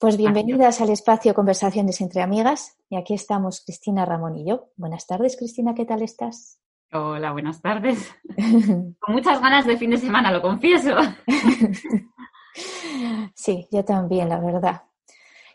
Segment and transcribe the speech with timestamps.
[0.00, 2.76] Pues bienvenidas al espacio Conversaciones entre Amigas.
[2.88, 4.68] Y aquí estamos Cristina Ramón y yo.
[4.76, 6.60] Buenas tardes, Cristina, ¿qué tal estás?
[6.92, 8.08] Hola, buenas tardes.
[9.00, 10.94] Con muchas ganas de fin de semana, lo confieso.
[13.34, 14.82] sí, yo también, la verdad.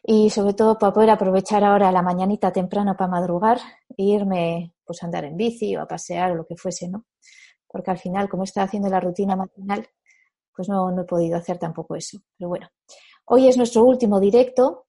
[0.04, 3.60] Y sobre todo para poder aprovechar ahora la mañanita temprano para madrugar
[3.96, 7.06] e irme pues a andar en bici o a pasear o lo que fuese, ¿no?
[7.66, 9.88] Porque al final, como está haciendo la rutina matinal,
[10.54, 12.18] pues no, no he podido hacer tampoco eso.
[12.38, 12.68] Pero bueno,
[13.26, 14.88] hoy es nuestro último directo.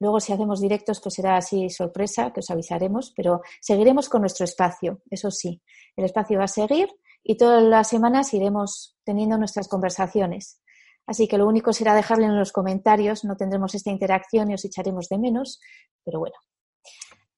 [0.00, 4.44] Luego, si hacemos directos, pues será así sorpresa, que os avisaremos, pero seguiremos con nuestro
[4.44, 5.62] espacio, eso sí.
[5.94, 6.88] El espacio va a seguir
[7.22, 10.60] y todas las semanas iremos teniendo nuestras conversaciones.
[11.06, 14.64] Así que lo único será dejarle en los comentarios, no tendremos esta interacción y os
[14.64, 15.60] echaremos de menos,
[16.04, 16.36] pero bueno,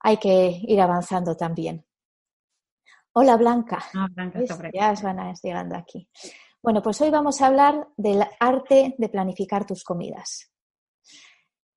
[0.01, 1.85] hay que ir avanzando también.
[3.15, 3.83] Hola Blanca.
[3.95, 4.41] Ah, Blanca
[4.73, 6.09] ya van llegando aquí.
[6.63, 10.49] Bueno, pues hoy vamos a hablar del arte de planificar tus comidas.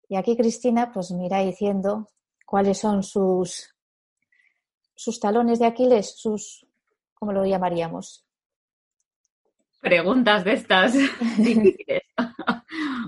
[0.08, 2.08] Y aquí Cristina pues mira diciendo
[2.46, 3.76] cuáles son sus,
[4.94, 6.68] sus talones de Aquiles, sus,
[7.16, 8.28] ¿cómo lo llamaríamos?
[9.82, 10.94] Preguntas de estas
[11.38, 12.04] difíciles.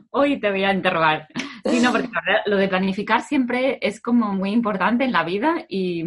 [0.10, 1.28] Hoy te voy a interrogar.
[1.64, 2.10] Sí, no, porque
[2.48, 6.06] lo de planificar siempre es como muy importante en la vida y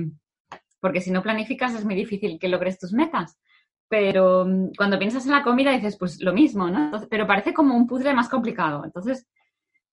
[0.80, 3.38] porque si no planificas es muy difícil que logres tus metas
[3.90, 6.92] pero mm, cuando piensas en la comida dices, pues lo mismo, ¿no?
[7.10, 8.84] pero parece como un puzzle más complicado.
[8.84, 9.26] Entonces,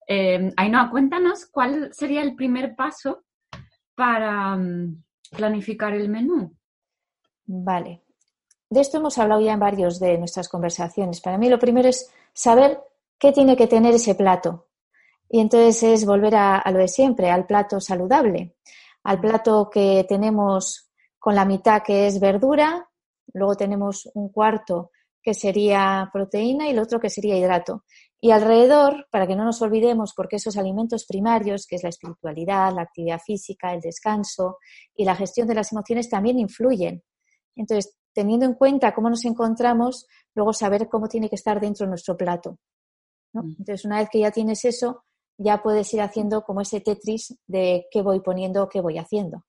[0.08, 3.24] eh, Ainhoa, cuéntanos cuál sería el primer paso
[3.96, 5.04] para mm,
[5.36, 6.56] planificar el menú.
[7.48, 8.04] Vale.
[8.70, 11.20] De esto hemos hablado ya en varios de nuestras conversaciones.
[11.20, 12.80] Para mí lo primero es saber
[13.18, 14.68] qué tiene que tener ese plato.
[15.28, 18.56] Y entonces es volver a lo de siempre, al plato saludable,
[19.04, 22.88] al plato que tenemos con la mitad que es verdura,
[23.34, 27.84] Luego tenemos un cuarto que sería proteína y el otro que sería hidrato.
[28.20, 32.74] Y alrededor, para que no nos olvidemos, porque esos alimentos primarios, que es la espiritualidad,
[32.74, 34.58] la actividad física, el descanso
[34.96, 37.04] y la gestión de las emociones, también influyen.
[37.56, 41.90] Entonces, teniendo en cuenta cómo nos encontramos, luego saber cómo tiene que estar dentro de
[41.90, 42.58] nuestro plato.
[43.34, 43.56] Mm.
[43.60, 45.04] Entonces, una vez que ya tienes eso,
[45.38, 49.44] ya puedes ir haciendo como ese Tetris de qué voy poniendo, qué voy haciendo.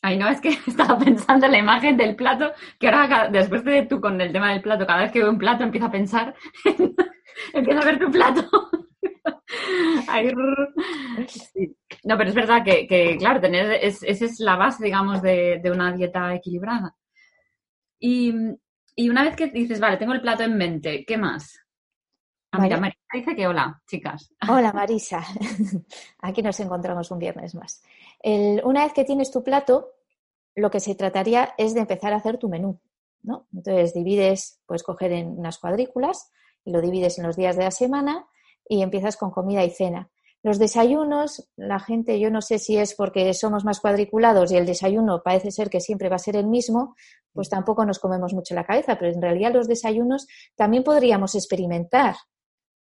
[0.00, 3.86] Ay, no, es que estaba pensando en la imagen del plato, que ahora después de
[3.86, 6.34] tú con el tema del plato, cada vez que veo un plato empiezo a pensar,
[7.52, 8.42] empiezo a ver tu plato.
[12.04, 16.34] No, pero es verdad que, claro, tener esa es la base, digamos, de, una dieta
[16.34, 16.94] equilibrada.
[17.98, 18.32] Y,
[19.08, 21.58] una vez que dices, vale, tengo el plato en mente, ¿qué más?
[22.52, 24.32] Ah, mira, Marisa dice que hola, chicas.
[24.48, 25.24] Hola, Marisa.
[26.20, 27.82] Aquí nos encontramos un viernes más
[28.22, 29.92] una vez que tienes tu plato,
[30.54, 32.80] lo que se trataría es de empezar a hacer tu menú.
[33.22, 33.46] ¿no?
[33.52, 36.30] Entonces divides, puedes coger en unas cuadrículas
[36.64, 38.26] y lo divides en los días de la semana
[38.68, 40.10] y empiezas con comida y cena.
[40.42, 44.66] Los desayunos, la gente, yo no sé si es porque somos más cuadriculados y el
[44.66, 46.94] desayuno parece ser que siempre va a ser el mismo,
[47.32, 52.14] pues tampoco nos comemos mucho la cabeza, pero en realidad los desayunos también podríamos experimentar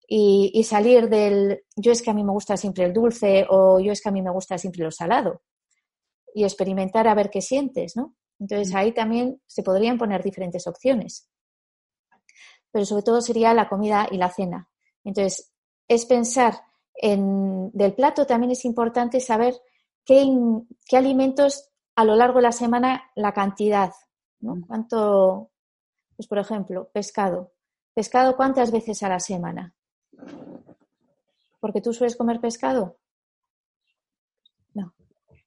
[0.09, 3.93] y, salir del yo es que a mí me gusta siempre el dulce o yo
[3.93, 5.43] es que a mí me gusta siempre lo salado
[6.33, 8.15] y experimentar a ver qué sientes, ¿no?
[8.39, 11.29] Entonces ahí también se podrían poner diferentes opciones.
[12.71, 14.69] Pero sobre todo sería la comida y la cena.
[15.03, 15.53] Entonces,
[15.89, 16.55] es pensar
[16.95, 19.55] en del plato también es importante saber
[20.05, 20.27] qué,
[20.87, 23.93] qué alimentos a lo largo de la semana la cantidad,
[24.41, 24.57] ¿no?
[24.67, 25.51] ¿Cuánto,
[26.17, 27.53] pues por ejemplo, pescado.
[27.95, 29.75] ¿Pescado cuántas veces a la semana?
[31.61, 32.99] ¿Porque tú sueles comer pescado?
[34.75, 34.95] No.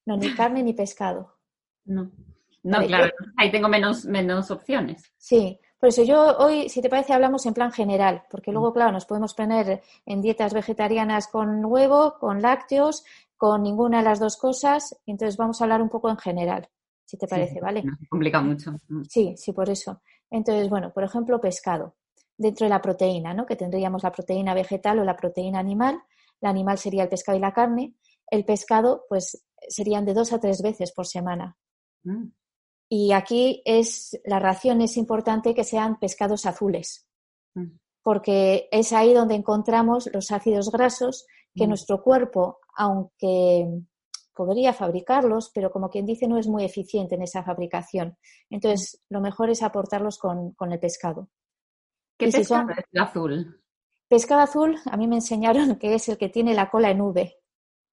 [0.06, 1.38] No, ni carne ni pescado.
[1.86, 2.12] No.
[2.64, 5.14] No, claro, ahí tengo menos, menos opciones.
[5.18, 8.74] Sí, por eso yo hoy, si te parece, hablamos en plan general, porque luego, mm.
[8.74, 13.06] claro, nos podemos poner en dietas vegetarianas con huevo, con lácteos,
[13.38, 16.68] con ninguna de las dos cosas, entonces vamos a hablar un poco en general,
[17.06, 17.84] si te parece, ¿vale?
[18.10, 18.74] complica mucho.
[18.90, 19.04] Mm.
[19.08, 20.02] Sí, sí, por eso.
[20.30, 21.96] Entonces, bueno, por ejemplo, pescado
[22.40, 23.46] dentro de la proteína, ¿no?
[23.46, 26.02] que tendríamos la proteína vegetal o la proteína animal.
[26.40, 27.96] La animal sería el pescado y la carne.
[28.32, 31.58] El pescado, pues, serían de dos a tres veces por semana.
[32.04, 32.30] Mm.
[32.88, 37.08] Y aquí es la ración es importante que sean pescados azules,
[37.56, 37.78] mm.
[38.02, 41.70] porque es ahí donde encontramos los ácidos grasos que mm.
[41.70, 43.68] nuestro cuerpo, aunque
[44.34, 48.18] podría fabricarlos, pero como quien dice, no es muy eficiente en esa fabricación.
[48.50, 51.28] Entonces, lo mejor es aportarlos con el pescado.
[52.20, 53.64] ¿Qué pescado es azul?
[54.10, 57.36] Pescado azul, a mí me enseñaron que es el que tiene la cola en V.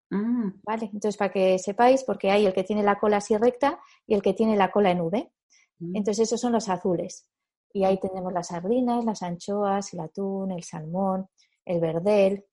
[0.10, 0.62] Mm.
[0.64, 0.86] ¿Vale?
[0.86, 4.22] Entonces, para que sepáis, porque hay el que tiene la cola así recta y el
[4.22, 5.32] que tiene la cola en V.
[5.80, 5.96] Mm.
[5.96, 7.30] Entonces, esos son los azules.
[7.72, 11.30] Y ahí tenemos las sardinas, las anchoas, el atún, el salmón,
[11.64, 12.46] el verdel.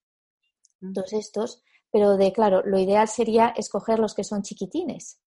[0.80, 0.92] mm.
[0.92, 5.20] todos estos, pero de claro, lo ideal sería escoger los que son chiquitines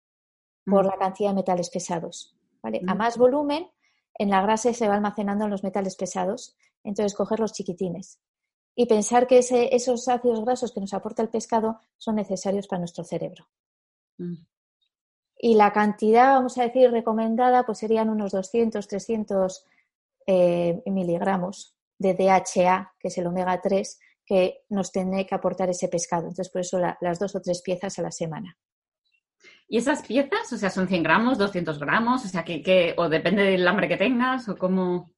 [0.65, 2.35] por la cantidad de metales pesados.
[2.61, 2.81] ¿vale?
[2.87, 3.67] A más volumen,
[4.17, 8.19] en la grasa se va almacenando en los metales pesados, entonces coger los chiquitines.
[8.75, 13.03] Y pensar que esos ácidos grasos que nos aporta el pescado son necesarios para nuestro
[13.03, 13.47] cerebro.
[15.37, 19.65] Y la cantidad, vamos a decir, recomendada, pues serían unos 200, 300
[20.27, 25.87] eh, miligramos de DHA, que es el omega 3, que nos tiene que aportar ese
[25.87, 26.23] pescado.
[26.23, 28.57] Entonces, por eso las dos o tres piezas a la semana.
[29.67, 32.23] ¿Y esas piezas, o sea, son 100 gramos, 200 gramos?
[32.25, 35.11] O sea, que, o depende del hambre que tengas o cómo...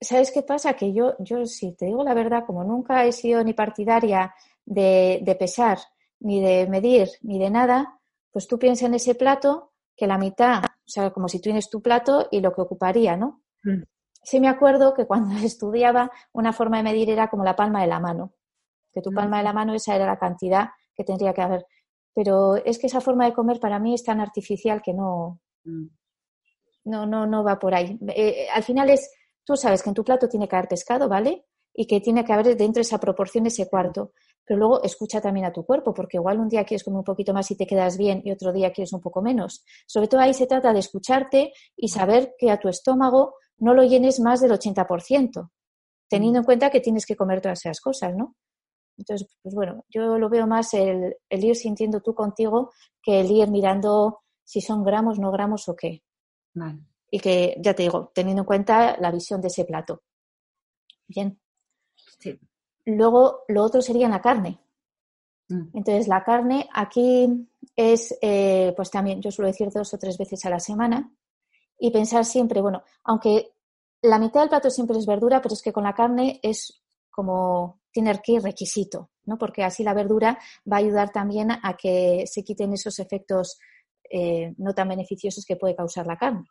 [0.00, 0.74] ¿Sabes qué pasa?
[0.74, 4.34] Que yo, yo, si te digo la verdad, como nunca he sido ni partidaria
[4.66, 5.78] de, de pesar,
[6.20, 8.00] ni de medir, ni de nada,
[8.30, 11.70] pues tú piensas en ese plato que la mitad, o sea, como si tú tienes
[11.70, 13.42] tu plato y lo que ocuparía, ¿no?
[13.62, 13.82] Mm.
[14.22, 17.86] Sí me acuerdo que cuando estudiaba una forma de medir era como la palma de
[17.86, 18.34] la mano,
[18.92, 21.66] que tu palma de la mano esa era la cantidad que tendría que haber.
[22.14, 25.86] Pero es que esa forma de comer para mí es tan artificial que no, mm.
[26.84, 27.98] no, no, no va por ahí.
[28.08, 29.10] Eh, al final es,
[29.44, 31.46] tú sabes que en tu plato tiene que haber pescado, ¿vale?
[31.72, 34.12] Y que tiene que haber dentro de esa proporción ese cuarto
[34.44, 37.32] pero luego escucha también a tu cuerpo, porque igual un día quieres comer un poquito
[37.32, 39.64] más y te quedas bien y otro día quieres un poco menos.
[39.86, 43.84] Sobre todo ahí se trata de escucharte y saber que a tu estómago no lo
[43.84, 45.50] llenes más del 80%,
[46.08, 48.36] teniendo en cuenta que tienes que comer todas esas cosas, ¿no?
[48.96, 53.50] Entonces, pues bueno, yo lo veo más el, ir sintiendo tú contigo que el ir
[53.50, 56.02] mirando si son gramos, no gramos o qué.
[57.10, 60.02] Y que, ya te digo, teniendo en cuenta la visión de ese plato.
[61.06, 61.38] Bien.
[62.18, 62.38] Sí.
[62.84, 64.60] Luego, lo otro sería la carne.
[65.48, 65.68] Mm.
[65.74, 70.44] Entonces, la carne aquí es, eh, pues también, yo suelo decir dos o tres veces
[70.44, 71.12] a la semana
[71.78, 73.52] y pensar siempre, bueno, aunque
[74.02, 77.80] la mitad del plato siempre es verdura, pero es que con la carne es como
[77.94, 79.38] tener que ir requisito, ¿no?
[79.38, 80.38] Porque así la verdura
[80.70, 83.58] va a ayudar también a que se quiten esos efectos
[84.10, 86.44] eh, no tan beneficiosos que puede causar la carne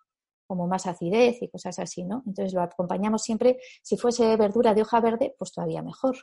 [0.45, 2.21] como más acidez y cosas así, ¿no?
[2.27, 6.15] Entonces lo acompañamos siempre, si fuese verdura de hoja verde, pues todavía mejor.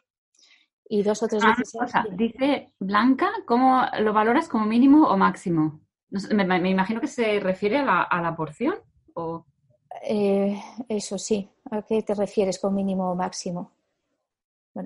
[0.88, 2.16] Y dos o tres ah, veces.
[2.16, 5.80] dice Blanca, ¿cómo lo valoras como mínimo o máximo?
[6.32, 8.74] me, imagino que se refiere a la, porción.
[9.14, 9.46] O...
[10.02, 13.72] Eh, eso sí, ¿a qué te refieres con mínimo o máximo?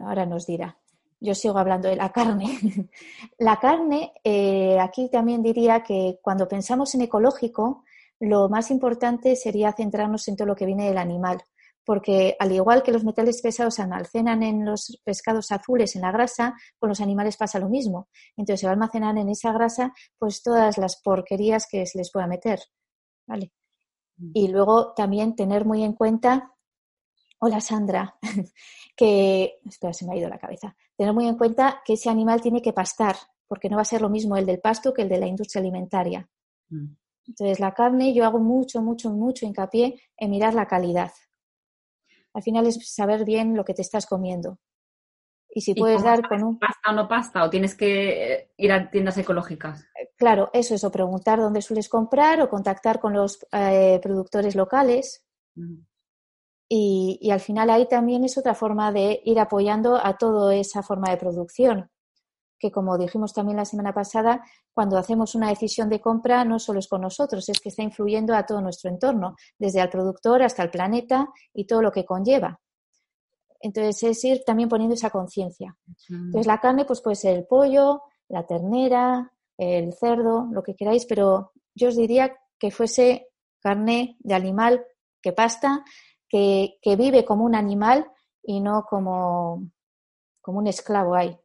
[0.04, 0.78] Bueno, ahora nos dirá.
[1.18, 2.58] Yo sigo hablando de la carne.
[3.38, 7.84] la carne, eh, aquí también diría que cuando pensamos en ecológico,
[8.20, 11.42] lo más importante sería centrarnos en todo lo que viene del animal,
[11.84, 16.12] porque al igual que los metales pesados se almacenan en los pescados azules, en la
[16.12, 18.08] grasa, con los animales pasa lo mismo.
[18.36, 22.12] Entonces se va a almacenar en esa grasa pues todas las porquerías que se les
[22.12, 22.60] pueda meter.
[23.26, 23.52] ¿Vale?
[24.18, 24.30] Mm.
[24.34, 26.53] Y luego también tener muy en cuenta,
[27.44, 28.16] hola Sandra,
[28.96, 32.40] que, espera, se me ha ido la cabeza, tener muy en cuenta que ese animal
[32.40, 35.10] tiene que pastar, porque no va a ser lo mismo el del pasto que el
[35.10, 36.26] de la industria alimentaria.
[36.70, 36.96] Mm.
[37.26, 41.12] Entonces, la carne yo hago mucho, mucho, mucho hincapié en mirar la calidad.
[42.32, 44.58] Al final es saber bien lo que te estás comiendo.
[45.50, 46.58] Y si puedes dar con un...
[46.58, 47.44] ¿Pasta o no pasta?
[47.44, 49.82] ¿O tienes que eh, ir a tiendas ecológicas?
[50.00, 54.56] Eh, claro, eso es, o preguntar dónde sueles comprar o contactar con los eh, productores
[54.56, 55.24] locales.
[56.68, 60.82] Y, y, al final ahí también es otra forma de ir apoyando a toda esa
[60.82, 61.90] forma de producción
[62.64, 64.42] que como dijimos también la semana pasada,
[64.72, 68.34] cuando hacemos una decisión de compra no solo es con nosotros, es que está influyendo
[68.34, 72.58] a todo nuestro entorno, desde al productor hasta el planeta y todo lo que conlleva.
[73.60, 75.76] Entonces es ir también poniendo esa conciencia.
[76.08, 81.04] Entonces la carne pues puede ser el pollo, la ternera, el cerdo, lo que queráis,
[81.04, 83.28] pero yo os diría que fuese
[83.60, 84.86] carne de animal
[85.20, 85.84] que pasta,
[86.28, 88.10] que, que vive como un animal
[88.42, 89.70] y no como,
[90.40, 91.38] como un esclavo ahí.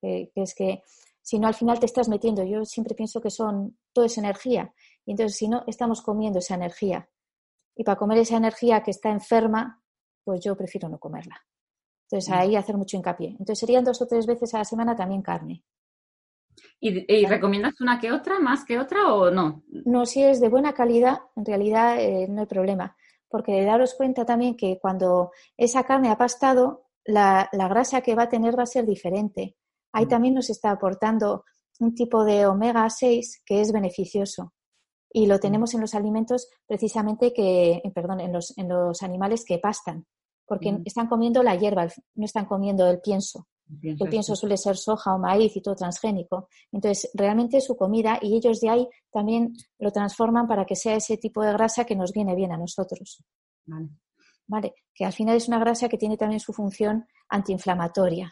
[0.00, 0.82] Que, es que
[1.20, 4.72] si no al final te estás metiendo, yo siempre pienso que son, todo es energía,
[5.06, 7.08] y entonces si no, estamos comiendo esa energía.
[7.76, 9.82] Y para comer esa energía que está enferma,
[10.22, 11.44] pues yo prefiero no comerla.
[12.08, 12.34] Entonces mm.
[12.34, 13.30] ahí hacer mucho hincapié.
[13.30, 15.64] Entonces serían dos o tres veces a la semana también carne.
[16.80, 19.64] ¿Y, recomiendas una que otra, más que otra o no?
[19.68, 22.96] No, si es de buena calidad, en realidad eh, no hay problema.
[23.34, 28.24] Porque daros cuenta también que cuando esa carne ha pastado, la, la, grasa que va
[28.24, 29.56] a tener va a ser diferente
[29.94, 30.08] ahí mm.
[30.08, 31.44] también nos está aportando
[31.80, 34.52] un tipo de omega 6 que es beneficioso.
[35.10, 35.40] Y lo mm.
[35.40, 40.06] tenemos en los alimentos precisamente que, eh, perdón, en los, en los animales que pastan,
[40.46, 40.82] porque mm.
[40.84, 43.46] están comiendo la hierba, no están comiendo el pienso.
[43.82, 46.48] El pienso, suele ser soja o maíz y todo transgénico.
[46.70, 50.96] Entonces, realmente es su comida y ellos de ahí también lo transforman para que sea
[50.96, 53.24] ese tipo de grasa que nos viene bien a nosotros.
[53.66, 53.88] Vale.
[54.46, 54.74] vale.
[54.94, 58.30] Que al final es una grasa que tiene también su función antiinflamatoria.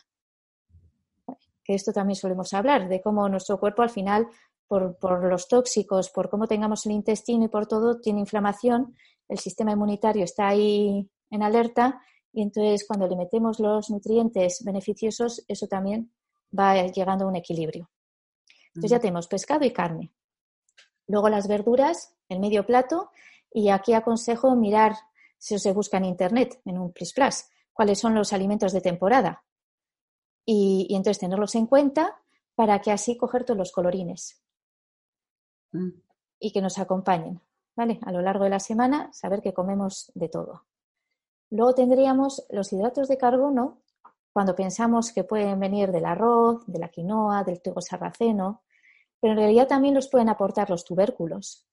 [1.65, 4.27] que esto también solemos hablar, de cómo nuestro cuerpo al final,
[4.67, 8.97] por, por los tóxicos, por cómo tengamos el intestino y por todo, tiene inflamación,
[9.29, 15.45] el sistema inmunitario está ahí en alerta y entonces cuando le metemos los nutrientes beneficiosos,
[15.49, 16.13] eso también
[16.59, 17.91] va llegando a un equilibrio.
[18.69, 20.13] Entonces ya tenemos pescado y carne.
[21.07, 23.11] Luego las verduras, el medio plato,
[23.53, 24.95] y aquí aconsejo mirar,
[25.37, 29.45] si se busca en internet, en un Plus Plus, cuáles son los alimentos de temporada.
[30.47, 32.19] Y, entonces tenerlos en cuenta
[32.55, 34.43] para que así coger todos los colorines
[35.73, 35.91] mm.
[36.41, 37.41] y que nos acompañen,
[37.77, 37.99] ¿vale?
[38.03, 40.65] A lo largo de la semana, saber que comemos de todo.
[41.53, 43.83] Luego tendríamos los hidratos de carbono,
[44.33, 48.63] cuando pensamos que pueden venir del arroz, de la quinoa, del trigo sarraceno,
[49.21, 51.69] pero en realidad también los pueden aportar los tubérculos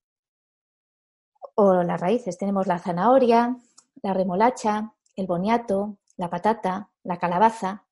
[1.55, 2.37] o las raíces.
[2.37, 3.57] Tenemos la zanahoria,
[4.03, 7.87] la remolacha, el boniato, la patata, la calabaza.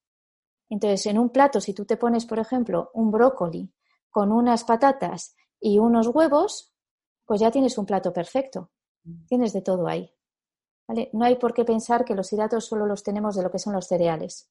[0.70, 3.74] Entonces, en un plato, si tú te pones, por ejemplo, un brócoli
[4.10, 6.74] con unas patatas y unos huevos,
[7.26, 8.72] pues ya tienes un plato perfecto.
[9.30, 10.17] Tienes de todo ahí.
[10.88, 13.74] No hay por qué pensar que los hidratos solo los tenemos de lo que son
[13.74, 14.50] los cereales.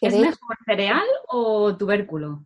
[0.00, 2.44] ¿Es mejor cereal o tubérculo?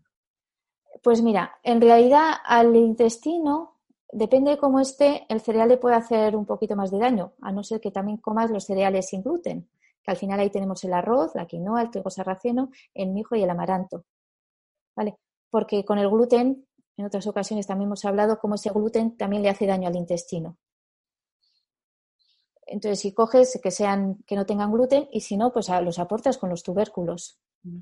[1.03, 3.77] Pues mira, en realidad al intestino,
[4.13, 7.53] depende de cómo esté, el cereal le puede hacer un poquito más de daño, a
[7.53, 9.69] no ser que también comas los cereales sin gluten,
[10.03, 13.43] que al final ahí tenemos el arroz, la quinoa, el trigo sarraceno, el mijo y
[13.43, 14.05] el amaranto.
[14.97, 15.19] ¿Vale?
[15.51, 16.67] Porque con el gluten,
[16.97, 20.57] en otras ocasiones también hemos hablado cómo ese gluten también le hace daño al intestino.
[22.71, 26.37] Entonces, si coges que sean que no tengan gluten y si no, pues los aportas
[26.39, 27.41] con los tubérculos.
[27.63, 27.81] Mm.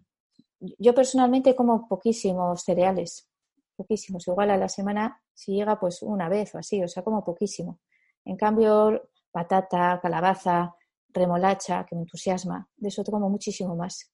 [0.78, 3.28] Yo personalmente como poquísimos cereales,
[3.76, 4.26] poquísimos.
[4.26, 7.80] Igual a la semana, si llega, pues una vez o así, o sea, como poquísimo.
[8.24, 10.74] En cambio, patata, calabaza,
[11.08, 14.10] remolacha, que me entusiasma, de eso como muchísimo más.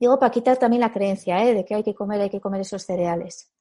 [0.00, 1.54] Digo, para quitar también la creencia ¿eh?
[1.54, 3.52] de que hay que comer, hay que comer esos cereales.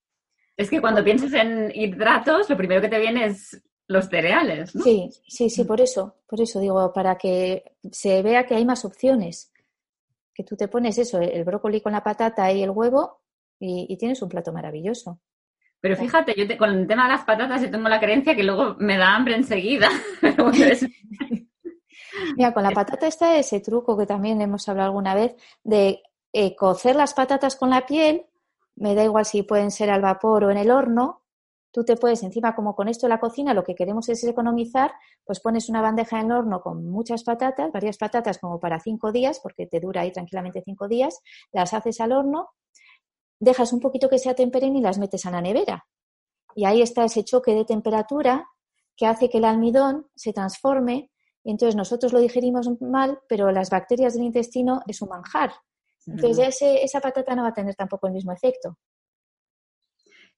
[0.55, 4.84] Es que cuando piensas en hidratos, lo primero que te viene es los cereales, ¿no?
[4.84, 8.86] Sí, sí, sí, por eso, por eso digo, para que se vea que hay más
[8.86, 9.51] opciones.
[10.34, 13.22] Que tú te pones eso, el brócoli con la patata y el huevo
[13.60, 15.20] y, tienes un plato maravilloso.
[15.79, 18.75] Pero fíjate, yo con el tema de las patatas yo tengo la creencia que luego
[18.79, 19.89] me da hambre enseguida.
[22.36, 26.01] Mira, con la patata está ese truco que también hemos hablado alguna vez de
[26.34, 28.25] eh, cocer las patatas con la piel,
[28.75, 31.24] me da igual si pueden ser al vapor o en el horno,
[31.71, 34.93] tú te puedes, encima como con esto en la cocina lo que queremos es economizar,
[35.25, 39.12] pues pones una bandeja en el horno con muchas patatas, varias patatas como para cinco
[39.12, 41.19] días, porque te dura ahí tranquilamente cinco días,
[41.51, 42.50] las haces al horno,
[43.39, 45.86] dejas un poquito que se atemperen y las metes a la nevera.
[46.55, 48.47] Y ahí está ese choque de temperatura
[48.95, 51.12] que hace que el almidón se transforme
[51.43, 55.53] y entonces nosotros lo digerimos mal, pero las bacterias del intestino es un manjar.
[56.05, 58.77] Entonces esa patata no va a tener tampoco el mismo efecto.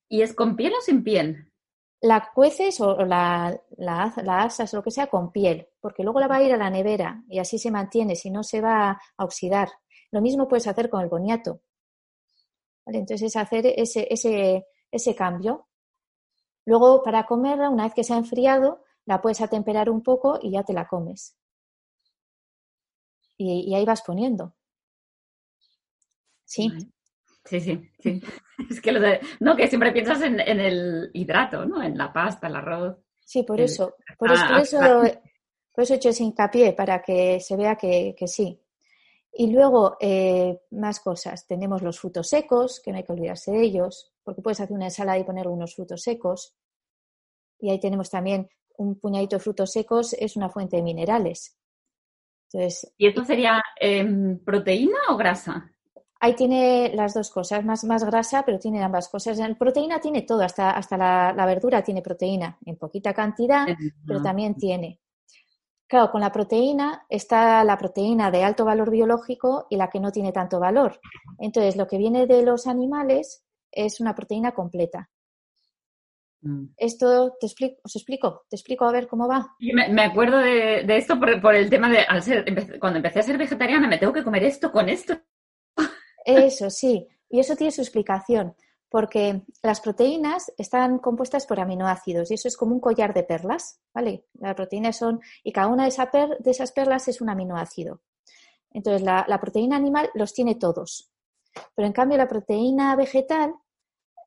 [0.10, 1.54] ¿Y es con piel o sin piel?
[2.02, 6.28] La cueces o la, la, la asas, lo que sea, con piel, porque luego la
[6.28, 9.24] va a ir a la nevera y así se mantiene, si no se va a
[9.24, 9.70] oxidar.
[10.12, 11.62] Lo mismo puedes hacer con el boniato.
[12.86, 15.68] Entonces es hacer ese, ese, ese cambio.
[16.66, 20.52] Luego, para comerla, una vez que se ha enfriado, la puedes atemperar un poco y
[20.52, 21.36] ya te la comes.
[23.38, 24.54] Y, ahí vas poniendo.
[26.46, 26.72] ¿Sí?
[27.50, 28.22] Sí, sí, sí.
[28.70, 31.82] Es que lo de, no, que siempre piensas en, el hidrato, ¿no?
[31.82, 32.98] En la pasta, el arroz.
[33.24, 33.96] Sí, por eso.
[34.18, 34.80] Por, eso, por, eso,
[35.74, 38.62] por eso he hecho ese hincapié, para que se vea que, que sí.
[39.32, 41.48] Y luego, eh, más cosas.
[41.48, 44.86] Tenemos los frutos secos, que no hay que olvidarse de ellos, porque puedes hacer una
[44.86, 46.56] ensalada y poner unos frutos secos.
[47.60, 51.58] Y ahí tenemos también un puñadito de frutos secos, es una fuente de minerales.
[52.52, 55.72] Entonces, ¿Y esto sería em, proteína o grasa?
[56.22, 59.40] Ahí tiene las dos cosas, más, más grasa, pero tiene ambas cosas.
[59.58, 63.66] Proteína tiene todo, hasta, hasta la, la verdura tiene proteína, en poquita cantidad,
[64.06, 65.00] pero también tiene.
[65.88, 70.12] Claro, con la proteína está la proteína de alto valor biológico y la que no
[70.12, 71.00] tiene tanto valor.
[71.40, 75.10] Entonces, lo que viene de los animales es una proteína completa.
[76.42, 76.66] Mm.
[76.78, 79.56] Esto te explico, os explico, te explico a ver cómo va.
[79.60, 82.06] me, acuerdo de, esto por, el tema de
[82.80, 85.20] cuando empecé a ser vegetariana me tengo que comer esto con esto.
[86.38, 88.56] Eso sí, y eso tiene su explicación
[88.90, 93.80] porque las proteínas están compuestas por aminoácidos y eso es como un collar de perlas,
[93.94, 94.26] ¿vale?
[94.40, 95.90] Las proteínas son, y cada una de,
[96.46, 98.02] esas perlas es un aminoácido.
[98.72, 101.12] Entonces, la, proteína animal los tiene todos,
[101.76, 103.54] pero en cambio la proteína vegetal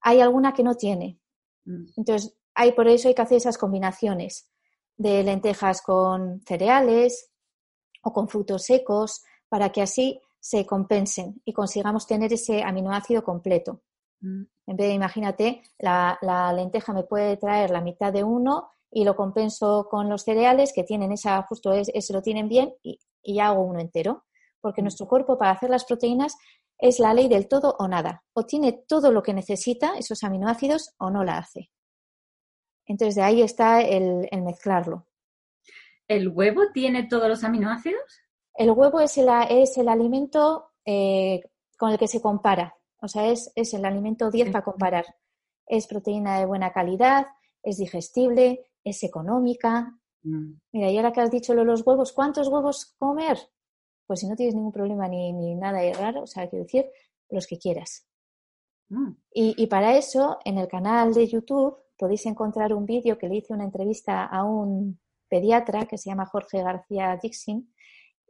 [0.00, 1.18] hay alguna que no tiene.
[1.64, 1.86] Mm.
[1.96, 4.48] Entonces, hay, por eso hay que hacer esas combinaciones
[4.96, 7.30] de lentejas con cereales
[8.02, 13.82] o con frutos secos para que así se compensen y consigamos tener ese aminoácido completo.
[14.20, 14.42] Mm.
[14.66, 19.14] En vez de, imagínate, la, lenteja me puede traer la mitad de uno y lo
[19.14, 23.62] compenso con los cereales que tienen esa, justo ese lo tienen bien y, y hago
[23.62, 24.24] uno entero.
[24.60, 24.84] Porque mm.
[24.84, 26.36] nuestro cuerpo para hacer las proteínas
[26.78, 28.24] es la ley del todo o nada.
[28.34, 31.70] O tiene todo lo que necesita, esos aminoácidos, o no la hace.
[32.86, 35.06] Entonces de ahí está el, mezclarlo.
[36.08, 38.21] ¿El huevo tiene todos los aminoácidos?
[38.54, 41.42] El huevo es el, es el alimento eh,
[41.78, 42.76] con el que se compara.
[43.00, 45.04] O sea, es, el alimento 10 para comparar.
[45.66, 47.26] Es proteína de buena calidad,
[47.62, 49.98] es digestible, es económica.
[50.22, 50.52] Mm.
[50.72, 53.38] Mira, y ahora que has dicho lo los huevos, ¿cuántos huevos comer?
[54.06, 56.86] Pues si no tienes ningún problema ni, ni nada de raro, o sea, quiero decir,
[57.30, 58.06] los que quieras.
[58.88, 59.10] Mm.
[59.32, 63.36] Y, y, para eso, en el canal de YouTube podéis encontrar un vídeo que le
[63.36, 67.72] hice una entrevista a un pediatra que se llama Jorge García Dixon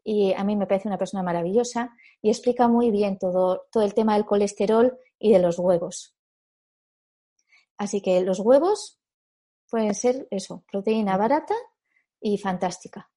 [0.05, 3.95] y a mí me parece una persona maravillosa y explica muy bien todo, todo el
[3.95, 6.15] tema del colesterol y de los huevos.
[7.77, 9.01] Así que los huevos
[9.71, 11.55] pueden ser eso, proteína barata
[12.21, 13.11] y fantástica.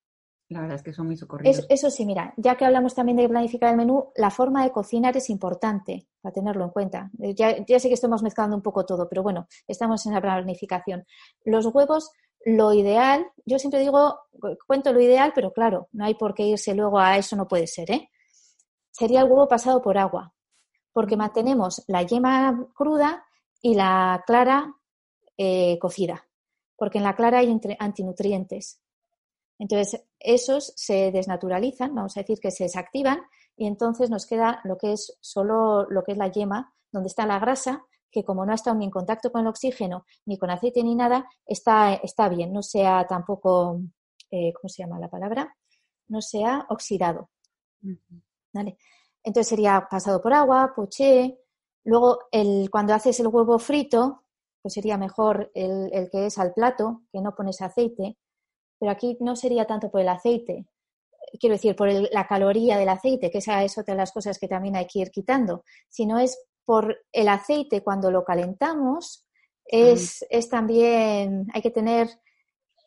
[0.47, 1.65] La verdad es que son muy socorridos.
[1.69, 5.17] eso sí, mira, ya que hablamos también de planificar el menú, la forma de cocinar
[5.17, 7.09] es importante para tenerlo en cuenta.
[7.13, 11.05] Ya, ya sé que estamos mezclando un poco todo, pero bueno, estamos en la planificación.
[11.45, 12.11] Los huevos,
[12.45, 14.19] lo ideal, yo siempre digo,
[14.67, 17.65] cuento lo ideal, pero claro, no hay por qué irse luego a eso, no puede
[17.65, 18.09] ser, ¿eh?
[18.91, 20.33] Sería el huevo pasado por agua,
[20.93, 23.25] porque mantenemos la yema cruda
[23.61, 24.75] y la clara
[25.37, 26.27] eh, cocida,
[26.77, 28.79] porque en la clara hay antinutrientes.
[29.57, 33.21] Entonces, esos se desnaturalizan, vamos a decir que se desactivan,
[33.57, 37.25] y entonces nos queda lo que es solo lo que es la yema, donde está
[37.25, 37.85] la grasa,
[38.15, 40.95] que como no ha estado ni en contacto con el oxígeno, ni con aceite, ni
[40.95, 43.81] nada, está, está bien, no sea tampoco,
[44.31, 45.53] eh, ¿cómo se llama la palabra?
[46.07, 47.29] No sea oxidado.
[48.53, 48.77] ¿Vale?
[49.21, 51.39] Entonces sería pasado por agua, poché.
[51.83, 54.23] Luego, el, cuando haces el huevo frito,
[54.61, 58.17] pues sería mejor el, el que es al plato, que no pones aceite,
[58.79, 60.67] pero aquí no sería tanto por el aceite,
[61.37, 64.47] quiero decir, por la caloría del aceite, que esa es otra de las cosas que
[64.47, 69.25] también hay que ir quitando, sino es por el aceite cuando lo calentamos,
[69.65, 72.07] es, es también, hay que tener,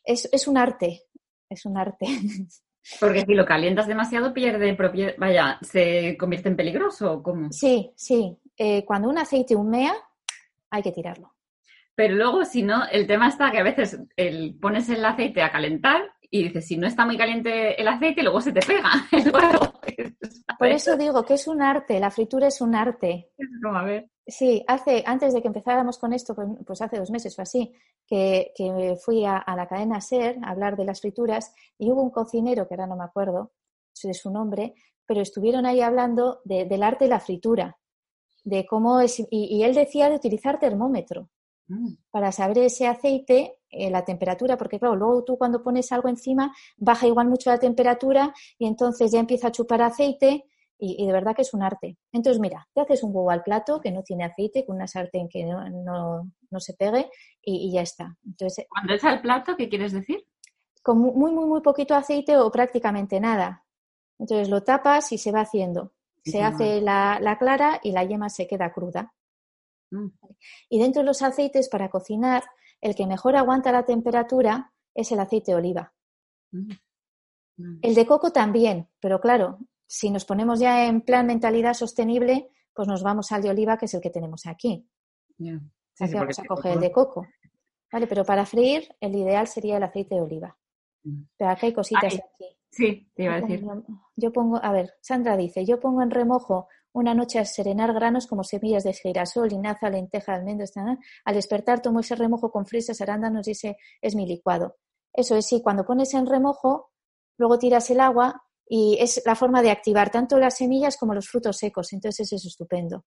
[0.04, 1.02] es, es, un arte,
[1.48, 2.06] es un arte.
[3.00, 7.52] Porque si lo calientas demasiado pierde propiedad, vaya, se convierte en peligroso, ¿cómo?
[7.52, 8.38] Sí, sí.
[8.56, 9.94] Eh, cuando un aceite humea,
[10.70, 11.34] hay que tirarlo.
[11.94, 15.50] Pero luego, si no, el tema está que a veces el, pones el aceite a
[15.50, 19.30] calentar y dices, si no está muy caliente el aceite, luego se te pega el
[19.30, 19.80] huevo.
[20.58, 23.30] Por eso digo que es un arte, la fritura es un arte.
[23.74, 24.10] A ver.
[24.26, 27.72] Sí, hace, antes de que empezáramos con esto, pues, pues hace dos meses o así,
[28.06, 32.10] que, que fui a, la cadena SER a hablar de las frituras y hubo un
[32.10, 33.52] cocinero, que ahora no me acuerdo
[34.02, 34.74] de su nombre,
[35.06, 37.78] pero estuvieron ahí hablando del arte de la fritura,
[38.44, 41.28] de cómo es, y él decía de utilizar termómetro.
[41.68, 41.96] Mm.
[42.10, 46.54] para saber ese aceite, eh, la temperatura, porque claro, luego tú cuando pones algo encima
[46.78, 50.46] baja igual mucho la temperatura y entonces ya empieza a chupar aceite
[50.78, 51.98] y, de verdad que es un arte.
[52.12, 55.28] Entonces, mira, te haces un huevo al plato que no tiene aceite, con una sartén
[55.28, 57.10] que no, se pegue
[57.42, 58.16] y, ya está.
[58.24, 60.24] Entonces, cuando es al plato, ¿qué quieres decir?
[60.82, 63.64] Con muy, muy, muy poquito aceite o prácticamente nada.
[64.18, 65.92] Entonces lo tapas y se va haciendo.
[66.24, 69.14] Se hace la clara y la yema se queda cruda.
[69.90, 70.08] Mm.
[70.68, 72.44] Y dentro de los aceites para cocinar,
[72.80, 75.92] el que mejor aguanta la temperatura es el aceite de oliva.
[76.52, 76.72] Mm.
[77.56, 77.78] Mm.
[77.82, 82.86] El de coco también, pero claro, si nos ponemos ya en plan mentalidad sostenible, pues
[82.86, 84.86] nos vamos al de oliva, que es el que tenemos aquí.
[85.98, 87.26] vamos a coger el de coco.
[87.90, 90.56] Vale, pero para freír, el ideal sería el aceite de oliva.
[91.36, 92.44] Pero aquí hay cositas aquí.
[92.70, 93.64] Sí, te iba a decir.
[94.14, 98.26] Yo pongo, a ver, Sandra dice, yo pongo en remojo una noche a serenar granos
[98.26, 100.74] como semillas de girasol, linaza, lenteja, almendras.
[101.24, 104.76] Al despertar tomo ese remojo con fresas, arándanos y ese es mi licuado.
[105.14, 106.90] Eso es, sí, cuando pones en remojo,
[107.38, 111.28] luego tiras el agua y es la forma de activar tanto las semillas como los
[111.28, 111.92] frutos secos.
[111.92, 113.04] Entonces eso es estupendo.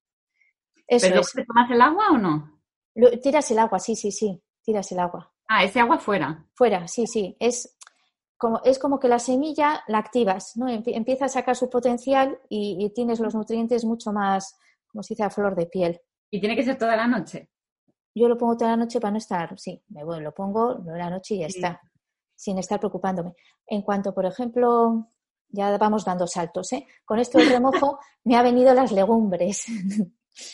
[0.87, 2.61] ¿Pero te tomas el agua o no?
[3.21, 5.31] tiras el agua, sí, sí, sí, tiras el agua.
[5.47, 6.45] Ah, ese agua fuera.
[6.53, 7.37] Fuera, sí, sí.
[7.39, 7.77] Es,
[8.37, 10.67] como, es como que la semilla la activas, ¿no?
[10.67, 15.29] Empieza a sacar su potencial y, tienes los nutrientes mucho más, como se dice, a
[15.29, 16.01] flor de piel.
[16.29, 17.49] ¿Y tiene que ser toda la noche?
[18.13, 20.97] Yo lo pongo toda la noche para no estar, sí, me voy, lo pongo toda
[20.97, 21.81] la noche y ya está,
[22.35, 23.33] sin estar preocupándome.
[23.67, 25.10] En cuanto, por ejemplo,
[25.51, 26.85] ya vamos dando saltos, ¿eh?
[27.05, 29.65] Con esto del remojo me ha venido las legumbres.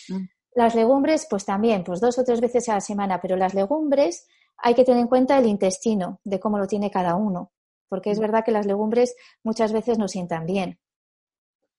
[0.09, 0.25] Mm.
[0.55, 4.27] Las legumbres, pues también, pues dos o tres veces a la semana, pero las legumbres
[4.57, 7.51] hay que tener en cuenta el intestino, de cómo lo tiene cada uno
[7.89, 10.79] porque es verdad que las legumbres muchas veces no sientan bien.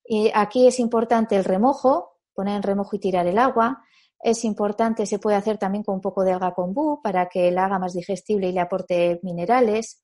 [0.03, 3.83] Y aquí es importante el remojo, poner en remojo y tirar el agua.
[4.21, 7.65] Es importante, se puede hacer también con un poco de alga kombu para que la
[7.65, 10.03] haga más digestible y le aporte minerales.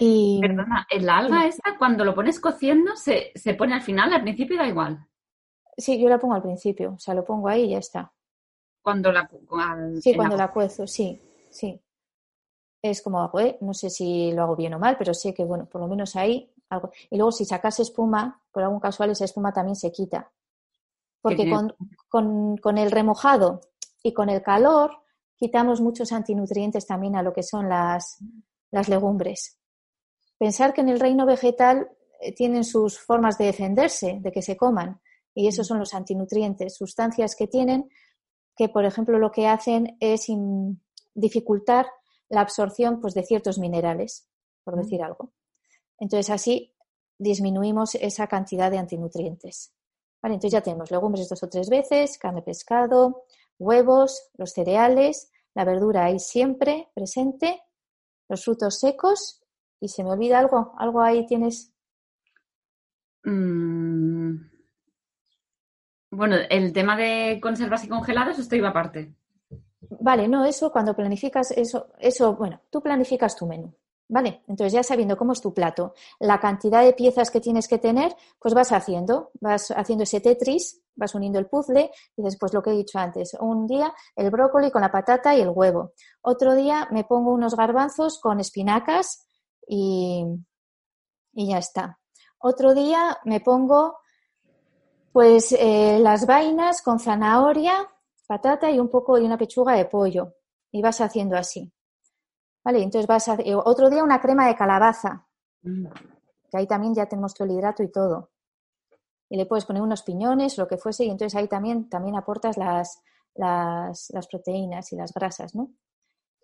[0.00, 0.38] Y...
[0.40, 4.12] Perdona, ¿el alga esta cuando lo pones cociendo se, se pone al final?
[4.12, 5.04] Al principio da igual.
[5.76, 8.12] Sí, yo la pongo al principio, o sea, lo pongo ahí y ya está.
[8.80, 9.28] Cuando la...
[10.00, 10.52] sí, cuando la...
[10.52, 11.80] cuezo, sí, sí.
[12.80, 13.58] Es como hago, ¿eh?
[13.60, 16.14] no sé si lo hago bien o mal, pero sé que, bueno, por lo menos
[16.14, 16.92] ahí algo.
[17.10, 20.30] Y luego si sacas espuma, por algún casual esa espuma también se quita.
[21.20, 21.74] Porque con,
[22.08, 23.62] con, con, el remojado
[24.00, 24.92] y con el calor
[25.34, 28.22] quitamos muchos antinutrientes también a lo que son las,
[28.70, 29.58] las legumbres.
[30.38, 34.56] Pensar que en el reino vegetal eh, tienen sus formas de defenderse, de que se
[34.56, 35.00] coman,
[35.34, 37.88] y esos son los antinutrientes, sustancias que tienen
[38.56, 40.26] que, por ejemplo, lo que hacen es
[41.14, 41.86] dificultar
[42.28, 44.28] la absorción pues, de ciertos minerales,
[44.64, 45.32] por decir algo.
[46.00, 46.74] Entonces, así
[47.18, 49.72] disminuimos esa cantidad de antinutrientes.
[50.20, 53.24] Vale, entonces ya tenemos legumbres dos o tres veces, carne, pescado,
[53.58, 57.62] huevos, los cereales, la verdura ahí siempre presente,
[58.28, 59.37] los frutos secos
[59.80, 61.72] y se me olvida algo, algo ahí tienes.
[63.24, 64.36] Mm.
[66.10, 69.14] Bueno, el tema de conservas y congelados, esto iba aparte.
[70.00, 73.74] Vale, no, eso cuando planificas, eso, eso, bueno, tú planificas tu menú.
[74.10, 74.42] ¿Vale?
[74.48, 78.16] Entonces, ya sabiendo cómo es tu plato, la cantidad de piezas que tienes que tener,
[78.38, 82.70] pues vas haciendo, vas haciendo ese Tetris, vas uniendo el puzzle y después lo que
[82.70, 86.88] he dicho antes, un día el brócoli con la patata y el huevo, otro día
[86.90, 89.27] me pongo unos garbanzos con espinacas
[89.68, 90.24] y,
[91.32, 91.98] y ya está.
[92.38, 93.98] Otro día me pongo
[95.12, 97.88] pues eh, las vainas con zanahoria,
[98.26, 100.34] patata y un poco y una pechuga de pollo
[100.70, 101.72] y vas haciendo así.
[102.64, 105.26] Vale, entonces vas a eh, otro día una crema de calabaza,
[105.62, 108.30] que ahí también ya tenemos todo el hidrato y todo.
[109.30, 112.56] Y le puedes poner unos piñones, lo que fuese, y entonces ahí también, también aportas
[112.56, 113.02] las,
[113.34, 115.70] las, las proteínas y las grasas, ¿no?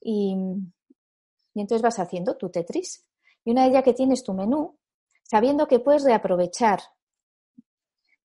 [0.00, 0.36] Y,
[1.54, 3.06] y entonces vas haciendo tu Tetris.
[3.44, 4.78] Y una vez ya que tienes tu menú,
[5.22, 6.80] sabiendo que puedes reaprovechar.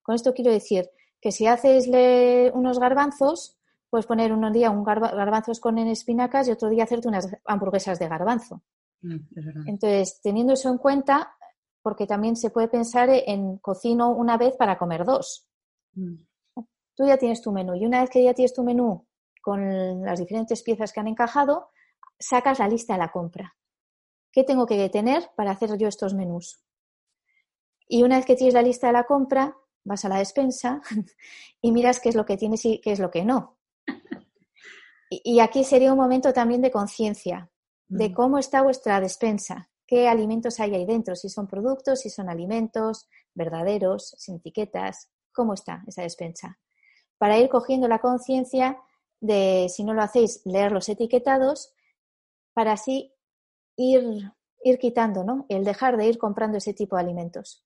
[0.02, 0.90] Con esto quiero decir
[1.22, 1.88] que si haces
[2.54, 3.58] unos garbanzos,
[3.90, 8.08] puedes poner un día un garbanzos con espinacas y otro día hacerte unas hamburguesas de
[8.08, 8.62] garbanzo.
[9.02, 11.36] Mm, Entonces, teniendo eso en cuenta,
[11.82, 15.48] porque también se puede pensar en cocino una vez para comer dos.
[15.94, 16.16] Mm.
[16.96, 19.08] Tú ya tienes tu menú y una vez que ya tienes tu menú
[19.42, 21.70] con las diferentes piezas que han encajado,
[22.20, 23.56] sacas la lista de la compra.
[24.32, 26.64] ¿Qué tengo que tener para hacer yo estos menús?
[27.88, 30.82] Y una vez que tienes la lista de la compra, vas a la despensa
[31.62, 33.58] y miras qué es lo que tienes y qué es lo que no.
[35.12, 37.50] Y aquí sería un momento también de conciencia
[37.88, 38.14] de mm.
[38.14, 43.10] cómo está vuestra despensa, qué alimentos hay ahí dentro, si son productos, si son alimentos
[43.34, 46.60] verdaderos, sin etiquetas, cómo está esa despensa.
[47.18, 48.78] Para ir cogiendo la conciencia
[49.20, 51.74] de, si no lo hacéis, leer los etiquetados,
[52.54, 53.14] para así
[53.80, 55.46] ir, ir quitando, ¿no?
[55.50, 57.64] El dejar de ir comprando ese tipo de alimentos.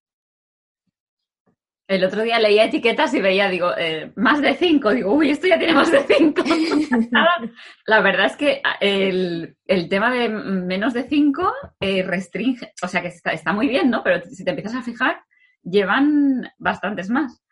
[1.88, 4.91] El otro día leía etiquetas y veía, digo, eh, más de cinco.
[4.91, 6.41] Digo, uy, esto ya tiene más de cinco.
[7.86, 9.58] la verdad es que ah, el,
[9.89, 14.02] tema de menos de cinco eh, restringe, o sea que está, está, muy bien, ¿no?
[14.02, 15.23] Pero si te empiezas a fijar,
[15.62, 17.43] llevan bastantes más.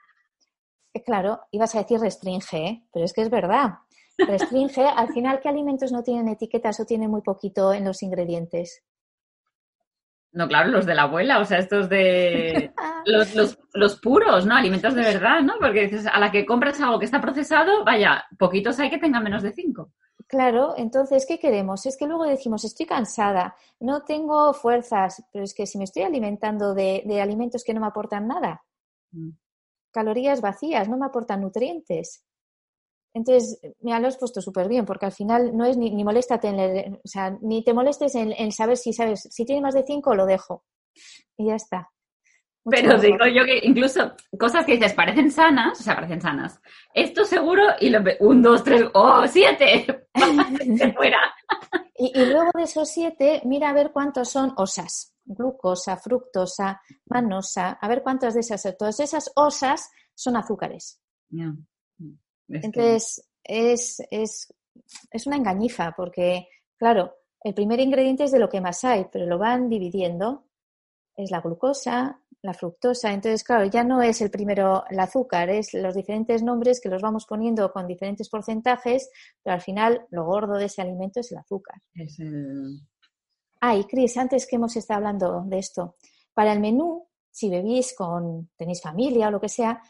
[0.94, 2.84] Eh, claro, ibas a decir restringe, ¿eh?
[2.94, 3.80] pero es que es verdad.
[4.28, 8.84] Restringe, al final, ¿qué alimentos no tienen etiquetas o tienen muy poquito en los ingredientes?
[10.34, 12.72] No, claro, los de la abuela, o sea, estos de
[13.06, 14.56] los, los, los, puros, ¿no?
[14.56, 15.56] Alimentos de verdad, ¿no?
[15.60, 19.24] Porque dices, a la que compras algo que está procesado, vaya, poquitos hay que tengan
[19.24, 19.92] menos de cinco.
[20.28, 21.86] Claro, entonces, ¿qué queremos?
[21.86, 26.04] Es que luego decimos, estoy cansada, no tengo fuerzas, pero es que si me estoy
[26.04, 28.64] alimentando de, de alimentos que no me aportan nada,
[29.12, 29.32] mm.
[29.92, 32.24] calorías vacías, no me aportan nutrientes.
[33.14, 36.48] Entonces, me lo has puesto súper bien, porque al final no es ni, ni moléstate
[36.48, 40.16] en, o sea, ni te molestes en, saber si sabes, si tiene más de cinco,
[40.16, 40.64] lo dejo.
[41.38, 41.90] Y ya está.
[42.64, 46.62] Pero digo yo que incluso cosas que dices parecen sanas, o sea, parecen sanas.
[46.94, 50.06] Esto seguro, y lo, un, dos, tres, oh, siete,
[50.96, 51.20] fuera.
[51.96, 57.72] y, y, luego de esos siete, mira a ver cuántos son osas, glucosa, fructosa, manosa,
[57.82, 61.02] a ver cuántas de esas, todas esas osas son azúcares.
[62.52, 64.54] Entonces, es, es,
[65.12, 69.26] es una engañifa porque, claro, el primer ingrediente es de lo que más hay, pero
[69.26, 70.46] lo van dividiendo.
[71.16, 73.12] Es la glucosa, la fructosa.
[73.12, 77.02] Entonces, claro, ya no es el primero el azúcar, es los diferentes nombres que los
[77.02, 79.10] vamos poniendo con diferentes porcentajes,
[79.44, 81.82] pero al final lo gordo de ese alimento es el azúcar.
[81.94, 82.80] Es el...
[83.60, 85.96] Ah, y Cris, antes que hemos estado hablando de esto,
[86.34, 89.82] para el menú si bebís con, tenéis familia o lo que sea,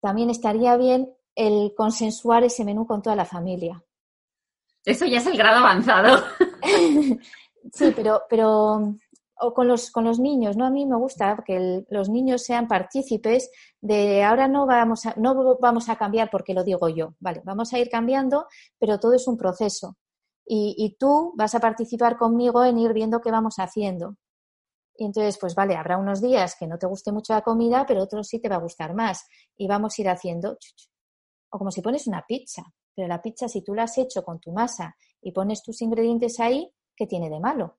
[0.00, 3.82] también estaría bien el consensuar ese menú con toda la familia.
[4.84, 6.22] Eso ya es el grado avanzado.
[7.72, 8.94] sí, pero, pero
[9.40, 10.66] o con los, con los niños, ¿no?
[10.66, 15.56] A mí me gusta que los niños sean partícipes de ahora no vamos, a, no
[15.60, 17.42] vamos a cambiar porque lo digo yo, ¿vale?
[17.44, 18.46] Vamos a ir cambiando,
[18.78, 19.96] pero todo es un proceso.
[20.46, 24.16] Y, y tú vas a participar conmigo en ir viendo qué vamos haciendo.
[24.96, 28.02] Y entonces, pues vale, habrá unos días que no te guste mucho la comida, pero
[28.02, 29.26] otros sí te va a gustar más.
[29.56, 30.56] Y vamos a ir haciendo,
[31.54, 34.40] o como si pones una pizza, pero la pizza si tú la has hecho con
[34.40, 37.78] tu masa y pones tus ingredientes ahí, ¿qué tiene de malo?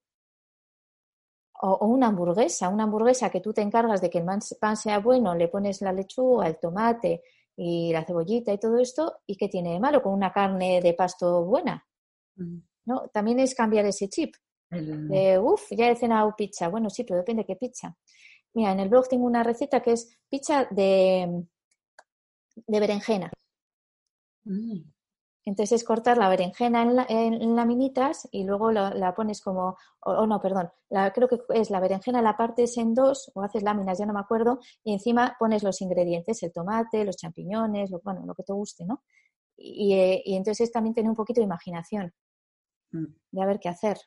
[1.61, 4.25] O, una hamburguesa, una hamburguesa que tú te encargas de que el
[4.61, 7.23] pan sea bueno, le pones la lechuga, el tomate
[7.57, 10.93] y la cebollita y todo esto, ¿y qué tiene de malo con una carne de
[10.93, 11.85] pasto buena?
[12.37, 12.59] Mm.
[12.85, 13.09] ¿No?
[13.09, 14.35] También es cambiar ese chip.
[14.69, 16.69] De, uff, ya he cenado pizza.
[16.69, 17.95] Bueno, sí, pero depende de qué pizza.
[18.53, 21.45] Mira, en el blog tengo una receta que es pizza de,
[22.67, 23.31] de berenjena.
[24.45, 24.95] Mm.
[25.45, 30.71] Entonces es cortar la berenjena en, laminitas y luego la, pones como, o, no, perdón,
[30.89, 34.13] la, creo que es la berenjena la partes en dos o haces láminas, ya no
[34.13, 38.41] me acuerdo, y encima pones los ingredientes, el tomate, los champiñones, lo, bueno, lo que
[38.41, 39.03] te guste, ¿no?
[39.55, 42.11] Y, eh, y entonces también tener un poquito de imaginación
[42.91, 43.05] mm.
[43.31, 43.99] de a ver qué hacer.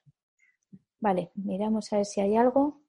[0.99, 2.83] Vale, miramos a ver si hay algo.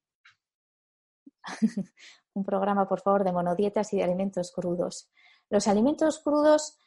[2.34, 5.12] un programa, por favor, de monodietas y de alimentos crudos.
[5.52, 6.80] Los alimentos crudos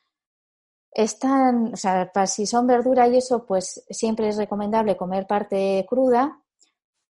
[0.95, 6.43] están, o sea, si son verdura y eso, pues siempre es recomendable comer parte cruda,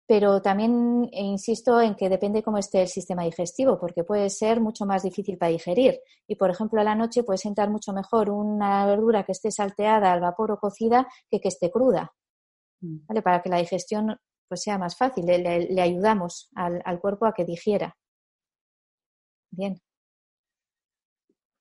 [0.06, 4.86] pero también insisto en que depende cómo esté el sistema digestivo, porque puede ser mucho
[4.86, 6.00] más difícil para digerir.
[6.28, 10.12] Y, por ejemplo, a la noche puede sentar mucho mejor una verdura que esté salteada
[10.12, 12.12] al vapor o cocida que que esté cruda.
[12.82, 13.06] Mm.
[13.08, 13.22] ¿Vale?
[13.22, 17.96] Para que la digestión pues, sea más fácil, le, ayudamos al cuerpo a que digiera.
[19.52, 19.80] Bien.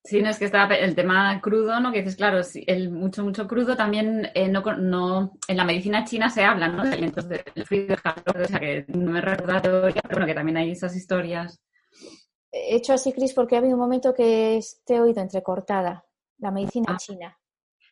[0.09, 1.93] Sí, no es que está el tema crudo, ¿no?
[1.93, 6.31] Que dices, claro, el mucho, mucho crudo también eh, no, no, en la medicina china
[6.31, 6.83] se habla, ¿no?
[6.83, 10.27] De alimentos del frío, del calor, o sea que no me recuerda teoría, pero bueno,
[10.27, 11.61] que también hay esas historias.
[12.51, 16.07] He hecho así, Cris, porque ha habido un momento que te he oído entrecortada,
[16.39, 16.97] la medicina ah.
[16.97, 17.39] china.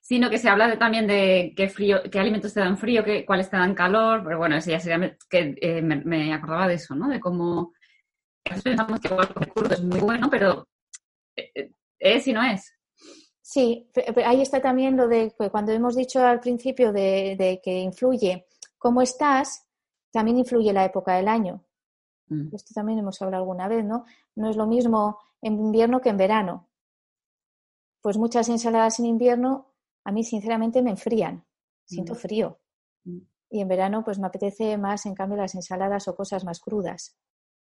[0.01, 3.51] Sino que se habla también de qué frío, qué alimentos te dan frío, qué, cuáles
[3.51, 7.09] te dan calor, pero bueno, eso ya sería que eh, me, acordaba de eso, ¿no?
[7.11, 7.75] De cómo
[8.43, 10.67] pensamos que el crudo es muy bueno, pero
[11.37, 12.73] eh, ¿Es y no es?
[13.41, 13.89] Sí,
[14.25, 19.67] ahí está también lo de cuando hemos dicho al principio de, que influye cómo estás,
[20.11, 21.65] también influye la época del año.
[22.29, 22.55] Mm.
[22.55, 24.05] Esto también hemos hablado alguna vez, ¿no?
[24.35, 26.69] No es lo mismo en invierno que en verano.
[28.01, 31.45] Pues muchas ensaladas en invierno a mí sinceramente me enfrían,
[31.85, 32.17] siento mm.
[32.17, 32.59] frío.
[33.05, 33.19] Mm.
[33.51, 37.17] Y en verano pues me apetece más, en cambio, las ensaladas o cosas más crudas.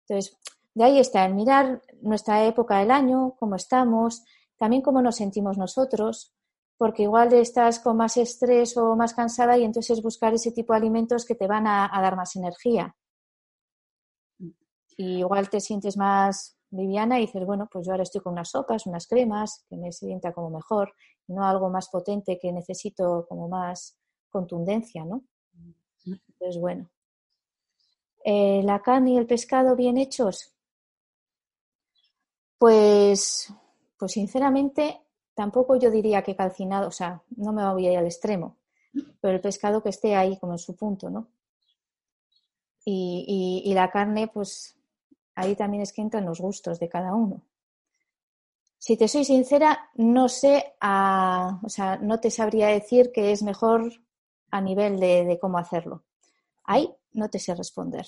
[0.09, 0.37] Entonces,
[0.74, 4.24] de ahí está el mirar nuestra época del año, cómo estamos,
[4.56, 6.33] también cómo nos sentimos nosotros,
[6.76, 10.78] porque igual estás con más estrés o más cansada y entonces buscar ese tipo de
[10.78, 12.94] alimentos que te van a, dar más energía.
[14.96, 18.50] Y igual te sientes más liviana y dices, bueno, pues yo ahora estoy con unas
[18.50, 20.94] sopas, unas cremas, que me sienta como mejor,
[21.26, 25.24] no algo más potente que necesito como más contundencia, ¿no?
[26.06, 26.90] Entonces, bueno.
[28.24, 30.54] Eh, la carne y el pescado bien hechos,
[32.61, 33.51] pues,
[33.99, 35.01] pues sinceramente,
[35.35, 38.59] tampoco yo diría que calcinado, o sea, no me voy a ir al extremo,
[39.18, 41.29] pero el pescado que esté ahí como en su punto, ¿no?
[42.85, 44.77] Y, y, la carne, pues
[45.37, 47.40] ahí también es que entran los gustos de cada uno.
[48.77, 53.90] Si te soy sincera, no sé, o sea, no te sabría decir que es mejor
[54.51, 56.05] a nivel de, de cómo hacerlo.
[56.64, 58.07] Ahí no te sé responder.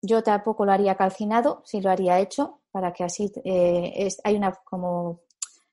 [0.00, 4.52] Yo tampoco lo haría calcinado, si lo haría hecho, para que así eh, hay una
[4.64, 5.22] como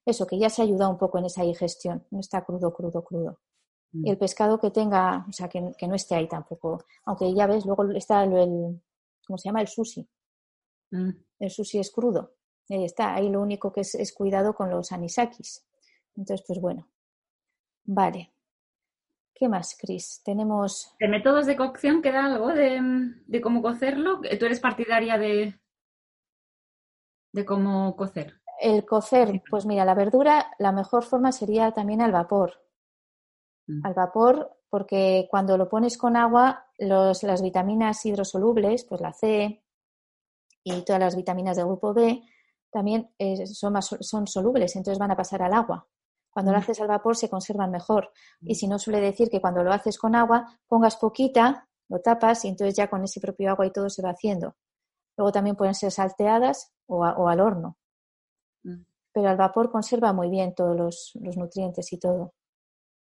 [0.06, 3.40] eso, que ya se ayuda un poco en esa digestión, no está crudo, crudo, crudo.
[3.92, 4.20] Y el mm.
[4.20, 8.24] pescado que tenga, o sea, que, no esté ahí tampoco, aunque ya ves, luego está
[8.24, 8.82] el,
[9.26, 9.62] ¿cómo se llama?
[9.62, 10.08] El sushi.
[10.92, 11.10] Mm.
[11.40, 12.34] El sushi es crudo,
[12.70, 15.66] ahí está, ahí lo único que es, es cuidado con los anisakis.
[16.16, 16.88] Entonces, pues bueno,
[17.84, 18.35] vale.
[19.38, 20.22] ¿Qué más, Cris?
[20.24, 20.96] Tenemos.
[20.98, 24.22] ¿De métodos de cocción queda algo de, cómo cocerlo?
[24.40, 25.60] ¿Tú eres partidaria de,
[27.34, 28.40] de cómo cocer?
[28.62, 32.64] El cocer, pues mira, la verdura, la mejor forma sería también al vapor.
[33.68, 33.86] Mm.
[33.86, 39.62] Al vapor, porque cuando lo pones con agua, los, las vitaminas hidrosolubles, pues la C
[40.64, 42.24] y todas las vitaminas del grupo B,
[42.72, 45.86] también eh, son, más, son solubles, entonces van a pasar al agua.
[46.36, 46.62] Cuando lo mm.
[46.62, 48.12] haces al vapor se conservan mejor.
[48.42, 48.56] Y mm.
[48.56, 52.50] si no, suele decir que cuando lo haces con agua, pongas poquita, lo tapas y
[52.50, 54.58] entonces ya con ese propio agua y todo se va haciendo.
[55.16, 57.78] Luego también pueden ser salteadas o, al horno.
[58.64, 58.84] Mm.
[59.14, 62.34] Pero al vapor conserva muy bien todos los, los nutrientes y todo.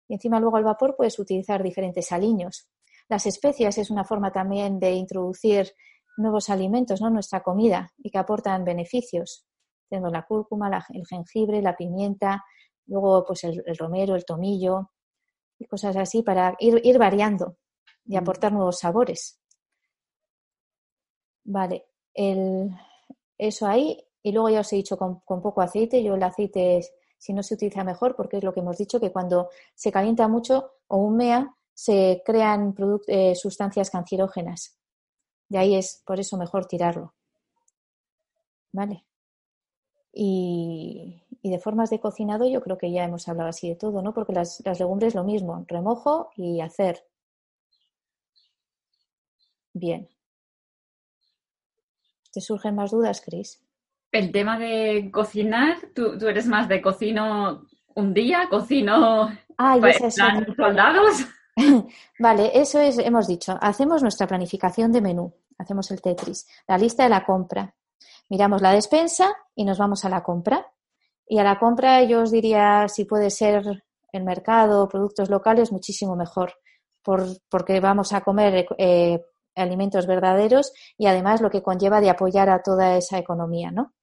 [0.09, 2.69] Y encima luego al vapor puedes utilizar diferentes aliños.
[3.09, 5.71] Las especias es una forma también de introducir
[6.17, 7.11] nuevos alimentos, ¿no?
[7.11, 9.47] Nuestra comida y que aportan beneficios.
[9.89, 12.45] Tenemos la cúrcuma, el jengibre, la pimienta,
[12.91, 14.91] luego pues el, romero, el tomillo
[15.59, 17.57] y cosas así para ir, ir variando
[18.05, 18.19] y mm.
[18.19, 19.41] aportar nuevos sabores.
[21.45, 22.71] Vale, el,
[23.39, 23.99] eso ahí.
[24.23, 26.03] Y luego ya os he dicho con, poco aceite.
[26.03, 26.81] Yo el aceite,
[27.19, 30.29] si no se utiliza mejor, porque es lo que hemos dicho, que cuando se calienta
[30.29, 32.75] mucho o humea, se crean
[33.07, 34.79] eh, sustancias cancerógenas.
[35.49, 37.15] De ahí es por eso mejor tirarlo.
[38.73, 39.07] ¿Vale?
[40.13, 44.13] Y, de formas de cocinado yo creo que ya hemos hablado así de todo, ¿no?
[44.13, 47.03] Porque las, las legumbres lo mismo, remojo y hacer.
[49.73, 50.09] Bien.
[52.33, 53.63] ¿Te surgen más dudas, Cris?
[54.13, 59.99] El tema de cocinar, ¿tú, eres más de cocino un día, cocino ah, pues,
[60.57, 61.27] soldados?
[62.19, 67.05] vale, eso es, hemos dicho, hacemos nuestra planificación de menú, hacemos el Tetris, la lista
[67.05, 67.75] de la compra,
[68.29, 70.73] miramos la despensa y nos vamos a la compra.
[71.33, 76.17] Y a la compra yo os diría, si puede ser el mercado, productos locales, muchísimo
[76.17, 76.55] mejor,
[77.05, 79.21] porque vamos a comer eh,
[79.55, 83.95] alimentos verdaderos y además lo que conlleva de apoyar a toda esa economía, ¿no?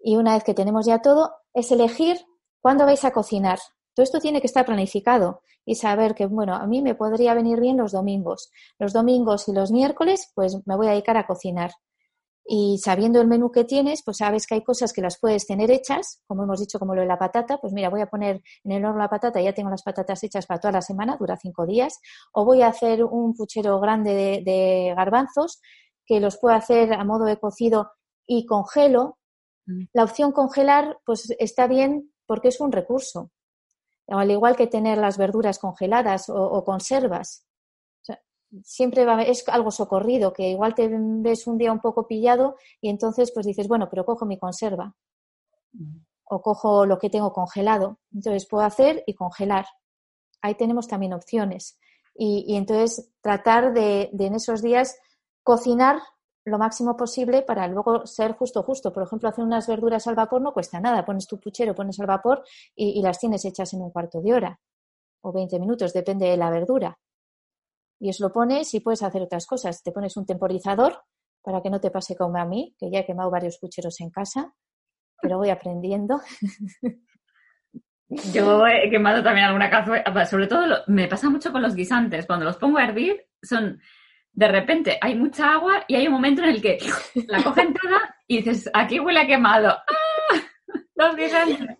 [0.00, 2.16] Y una vez que tenemos ya todo, es elegir
[2.62, 3.58] cuándo vais a cocinar.
[3.92, 7.60] Todo esto tiene que estar planificado y saber que, bueno, a mí me podría venir
[7.60, 8.50] bien los domingos.
[8.78, 11.72] Los domingos y los miércoles, pues me voy a dedicar a cocinar
[12.50, 15.70] y sabiendo el menú que tienes, pues sabes que hay cosas que las puedes tener
[15.70, 18.72] hechas, como hemos dicho, como lo de la patata, pues mira, voy a poner en
[18.72, 21.66] el horno la patata, ya tengo las patatas hechas para toda la semana, dura cinco
[21.66, 22.00] días,
[22.32, 25.60] o voy a hacer un puchero grande de, garbanzos
[26.06, 27.92] que los puedo hacer a modo de cocido
[28.26, 29.18] y congelo.
[29.66, 29.82] Mm.
[29.92, 33.30] La opción congelar, pues está bien porque es un recurso.
[34.06, 37.46] Al igual que tener las verduras congeladas o conservas,
[38.62, 42.88] siempre va, es algo socorrido, que igual te ves un día un poco pillado y
[42.88, 44.94] entonces pues dices, bueno, pero cojo mi conserva
[46.24, 47.98] o cojo lo que tengo congelado.
[48.12, 49.66] Entonces puedo hacer y congelar.
[50.42, 51.78] Ahí tenemos también opciones.
[52.14, 54.98] Y, entonces tratar de, en esos días
[55.42, 56.00] cocinar
[56.44, 58.92] lo máximo posible para luego ser justo, justo.
[58.92, 61.04] Por ejemplo, hacer unas verduras al vapor no cuesta nada.
[61.04, 62.42] Pones tu puchero, pones al vapor
[62.74, 64.60] y, y las tienes hechas en un cuarto de hora
[65.20, 66.98] o 20 minutos, depende de la verdura
[68.00, 69.82] y os lo pones y puedes hacer otras cosas.
[69.82, 71.02] Te pones un temporizador
[71.42, 74.10] para que no te pase como a mí, que ya he quemado varios pucheros en
[74.10, 74.54] casa,
[75.20, 76.20] pero voy aprendiendo.
[78.32, 82.46] Yo he quemado también alguna cazuela, sobre todo me pasa mucho con los guisantes, cuando
[82.46, 83.80] los pongo a hervir son
[84.38, 86.78] de repente hay mucha agua y hay un momento en el que
[87.26, 89.68] la cogen toda y dices, aquí huele a quemado.
[89.88, 90.36] ¡Ah!
[90.94, 91.76] Los guisantes.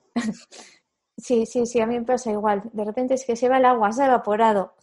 [1.17, 2.63] Sí, sí, sí, a mí me pasa igual.
[2.73, 4.75] De repente es que se va el agua, se ha evaporado.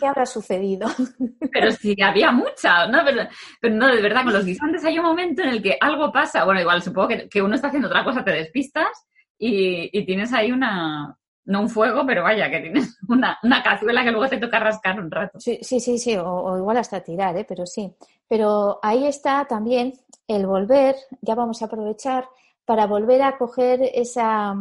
[0.00, 0.88] ¿Qué habrá sucedido?
[1.52, 3.00] Pero sí, había mucha, ¿no?
[3.04, 6.44] Pero, no, de verdad, con los guisantes hay un momento en el que algo pasa.
[6.44, 9.06] Bueno, igual supongo que, uno está haciendo otra cosa, te despistas
[9.38, 14.28] y, tienes ahí una, no un fuego, pero vaya, que tienes una, cazuela que luego
[14.28, 15.40] te toca rascar un rato.
[15.40, 17.44] Sí, sí, sí, sí o, igual hasta tirar, ¿eh?
[17.48, 17.94] pero sí.
[18.28, 19.92] Pero ahí está también
[20.26, 22.26] el volver, ya vamos a aprovechar
[22.64, 24.54] para volver a coger esa,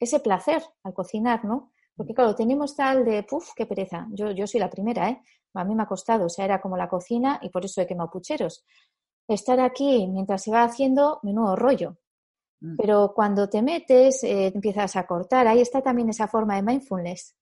[0.00, 1.71] ese placer al cocinar, ¿no?
[1.96, 4.06] Porque claro, tenemos tal de, puf, qué pereza.
[4.12, 5.20] Yo, yo soy la primera, ¿eh?
[5.54, 7.86] A mí me ha costado, o sea, era como la cocina y por eso he
[7.86, 8.64] quemado pucheros.
[9.28, 11.98] Estar aquí mientras se va haciendo, menudo rollo.
[12.60, 12.76] Mm.
[12.76, 15.46] Pero cuando te metes, eh, empiezas a cortar.
[15.46, 17.36] Ahí está también esa forma de mindfulness.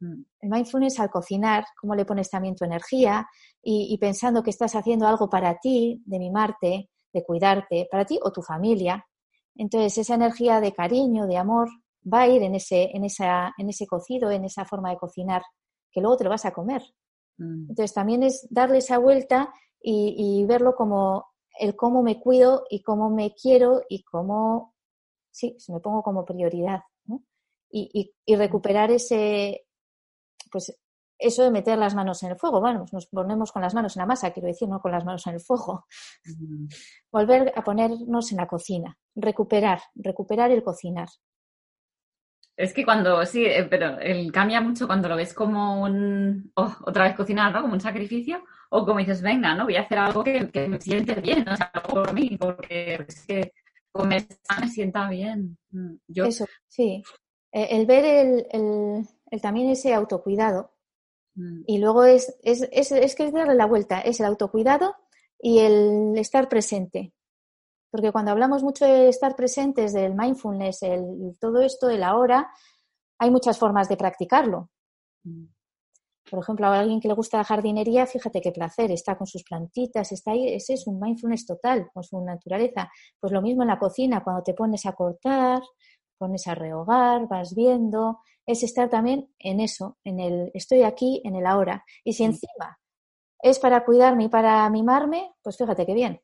[0.00, 0.22] Mm.
[0.40, 3.26] El mindfulness al cocinar, cómo le pones también tu energía
[3.62, 8.18] y, y, pensando que estás haciendo algo para ti, de mimarte, de cuidarte, para ti
[8.22, 9.06] o tu familia.
[9.56, 11.68] Entonces, esa energía de cariño, de amor,
[12.12, 15.42] va a ir en ese, en, esa, en ese cocido, en esa forma de cocinar,
[15.90, 16.82] que luego te lo vas a comer.
[17.38, 17.70] Mm.
[17.70, 19.52] Entonces también es darle esa vuelta
[19.86, 21.26] y, verlo como
[21.60, 24.74] el cómo me cuido y cómo me quiero y cómo,
[25.30, 26.80] sí, me pongo como prioridad.
[27.70, 29.66] Y, y, recuperar ese,
[30.50, 30.78] pues
[31.18, 32.60] eso de meter las manos en el fuego.
[32.60, 35.26] Bueno, nos ponemos con las manos en la masa, quiero decir, no con las manos
[35.26, 35.86] en el fuego.
[36.24, 36.66] Mm.
[37.12, 41.08] Volver a ponernos en la cocina, recuperar, recuperar el cocinar.
[42.56, 46.76] Es que cuando, sí, eh, pero él cambia mucho cuando lo ves como un, oh,
[46.86, 47.62] otra vez cocinar, ¿no?
[47.62, 49.64] Como un sacrificio, o como dices, venga, ¿no?
[49.64, 53.52] Voy a hacer algo que, me siente bien, o sea, por mí, porque es que
[53.90, 54.26] comer
[54.60, 55.58] me sienta bien.
[55.70, 56.26] Mm, yo...
[56.26, 57.02] Eso, sí.
[57.50, 60.72] E, el ver el, el, también ese autocuidado.
[61.34, 61.62] Mm.
[61.66, 64.94] Y luego es, es, es, es que es darle la vuelta, es el autocuidado
[65.40, 67.12] y el estar presente.
[67.94, 72.50] Porque cuando hablamos mucho de estar presentes, del mindfulness, el, todo esto, el ahora,
[73.20, 74.68] hay muchas formas de practicarlo.
[75.22, 75.44] Mm.
[76.28, 79.44] Por ejemplo, a alguien que le gusta la jardinería, fíjate qué placer, está con sus
[79.44, 82.90] plantitas, está ahí, ese es un mindfulness total, con su naturaleza.
[83.20, 85.62] Pues lo mismo en la cocina, cuando te pones a cortar,
[86.18, 91.36] pones a rehogar, vas viendo, es estar también en eso, en el estoy aquí, en
[91.36, 91.84] el ahora.
[92.02, 92.76] Y si encima
[93.40, 96.20] es para cuidarme y para mimarme, pues fíjate qué bien.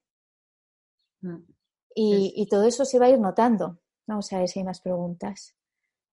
[1.95, 3.79] Y, todo eso se va a ir notando.
[4.07, 5.57] Vamos a ver si hay más preguntas.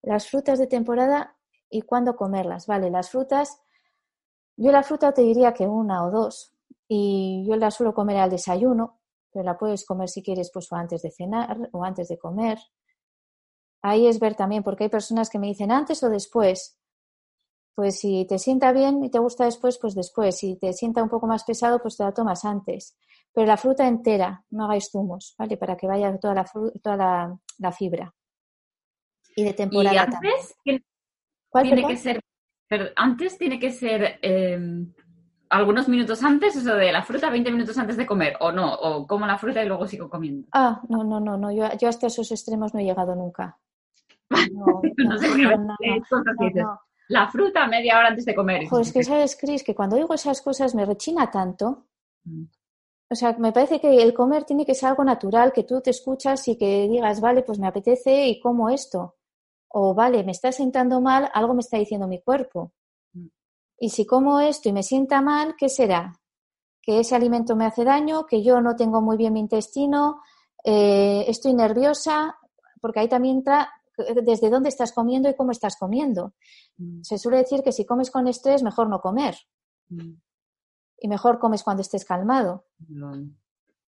[0.02, 1.36] Las frutas de temporada
[1.70, 2.66] y cuándo comerlas.
[2.66, 3.60] Vale, las frutas,
[4.56, 6.54] yo la fruta te diría que una o dos.
[6.88, 9.00] Y yo la suelo comer al desayuno,
[9.32, 12.58] pero la puedes comer si quieres, pues o antes de cenar o antes de comer
[13.82, 16.78] ahí es ver también, porque hay personas que me dicen antes o después.
[17.74, 20.36] Pues si te sienta bien y te gusta después, pues después.
[20.36, 22.96] Si te sienta un poco más pesado, pues te la tomas antes.
[23.32, 25.56] Pero la fruta entera, no hagáis zumos, ¿vale?
[25.56, 26.50] Para que vaya toda la,
[26.82, 28.12] toda la, fibra.
[29.36, 30.56] Y de temporada ¿Y antes,
[31.62, 32.20] tiene que ser,
[32.66, 34.92] pero antes tiene que ser em,
[35.50, 39.06] algunos minutos antes, eso de la fruta, 20 minutos antes de comer, o no, o
[39.06, 40.48] como la fruta y luego sigo comiendo.
[40.52, 41.52] Ah, no, no, no, no.
[41.52, 43.58] Yo, yo hasta esos extremos no he llegado nunca.
[47.10, 48.66] La fruta media hora antes de comer.
[48.68, 51.86] Pues que sabes, Cris, que cuando digo esas cosas me rechina tanto.
[53.08, 53.12] Mm.
[53.12, 55.90] O sea, me parece que el comer tiene que ser algo natural, que tú te
[55.90, 59.16] escuchas y que digas, vale, pues me apetece y como esto.
[59.68, 62.72] O vale, me está sentando mal, algo me está diciendo mi cuerpo.
[63.12, 63.26] Mm.
[63.80, 66.12] Y si como esto y me sienta mal, ¿qué será?
[66.82, 70.22] Que ese alimento me hace daño, que yo no tengo muy bien mi intestino,
[70.64, 72.38] eh, estoy nerviosa,
[72.80, 73.70] porque ahí también entra
[74.22, 76.34] desde dónde estás comiendo y cómo estás comiendo.
[76.76, 77.02] Mm.
[77.02, 79.36] Se suele decir que si comes con estrés, mejor no comer.
[80.98, 81.04] Mm.
[81.04, 82.64] Y mejor comes cuando estés calmado.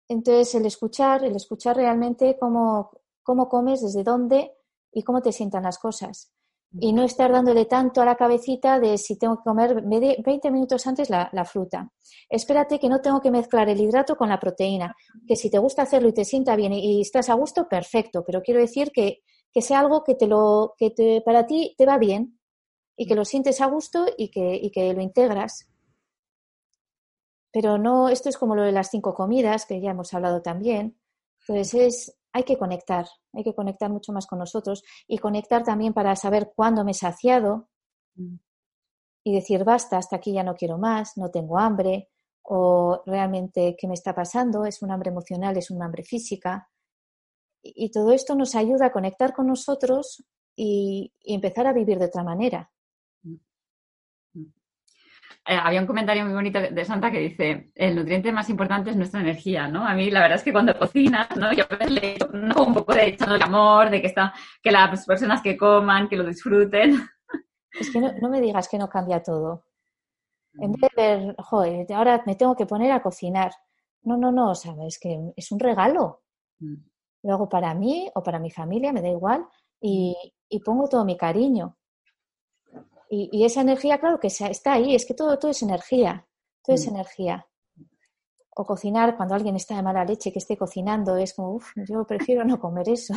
[0.08, 2.90] Entonces, el escuchar, el escuchar realmente cómo,
[3.22, 4.52] cómo comes, desde dónde
[4.92, 6.32] y cómo te sientan las cosas.
[6.80, 10.86] Y no estar dándole tanto a la cabecita de si tengo que comer 20 minutos
[10.86, 11.92] antes la, la, fruta.
[12.30, 14.94] Espérate que no tengo que mezclar el hidrato con la proteína.
[15.26, 18.24] Que si te gusta hacerlo y te sienta bien y, y estás a gusto, perfecto.
[18.24, 19.22] Pero quiero decir que
[19.52, 22.38] que sea algo que te lo, que te, para ti te va bien
[22.96, 25.68] y que lo sientes a gusto y que, y que lo integras.
[27.52, 30.98] Pero no, esto es como lo de las cinco comidas, que ya hemos hablado también.
[31.40, 35.92] Entonces es, hay que conectar, hay que conectar mucho más con nosotros y conectar también
[35.92, 37.68] para saber cuándo me he saciado
[39.24, 42.08] y decir basta, hasta aquí ya no quiero más, no tengo hambre
[42.42, 46.68] o realmente qué me está pasando, es un hambre emocional, es un hambre física
[47.62, 50.24] y todo esto nos ayuda a conectar con nosotros
[50.56, 52.71] y, empezar a vivir de otra manera.
[55.44, 58.96] Eh, había un comentario muy bonito de Santa que dice, el nutriente más importante es
[58.96, 59.86] nuestra energía, ¿no?
[59.86, 61.52] A mí la verdad es que cuando cocinas, ¿no?
[61.52, 64.32] Yo le un poco de echando el amor, de que está,
[64.62, 67.00] que las personas que coman, que lo disfruten.
[67.72, 69.64] Es que no, me digas que no cambia todo.
[70.60, 73.52] En vez de ver, joder, ahora me tengo que poner a cocinar.
[74.02, 76.22] No, no, no, sabes que es un regalo.
[76.58, 79.46] Mm lo hago para mí o para mi familia, me da igual,
[79.80, 80.16] y,
[80.64, 81.76] pongo todo mi cariño.
[83.14, 86.26] Y, esa energía, claro que está ahí, es que todo, todo es energía,
[86.64, 86.94] todo es mm.
[86.94, 87.46] energía.
[88.56, 92.06] O cocinar cuando alguien está de mala leche que esté cocinando, es como, uff, yo
[92.06, 93.14] prefiero no comer eso.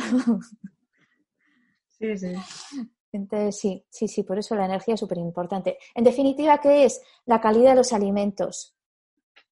[1.98, 2.34] Sí, sí.
[3.10, 5.78] Entonces, sí, sí, sí, por eso la energía es súper importante.
[5.94, 7.00] En definitiva, ¿qué es?
[7.24, 8.76] La calidad de los alimentos.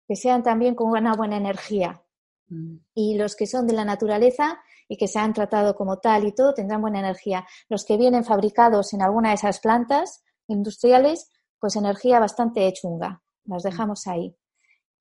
[0.06, 2.02] Que sean también con una buena energía.
[2.48, 2.76] Mm.
[2.92, 6.32] Y los que son de la naturaleza y que se han tratado como tal y
[6.32, 7.46] todo tendrán buena energía.
[7.70, 13.22] Los que vienen fabricados en alguna de esas plantas industriales, pues energía bastante chunga.
[13.44, 13.68] Las mm.
[13.68, 14.36] dejamos ahí.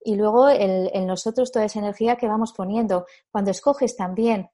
[0.06, 3.06] Y luego en nosotros toda esa energía que vamos poniendo.
[3.32, 4.50] Cuando escoges también.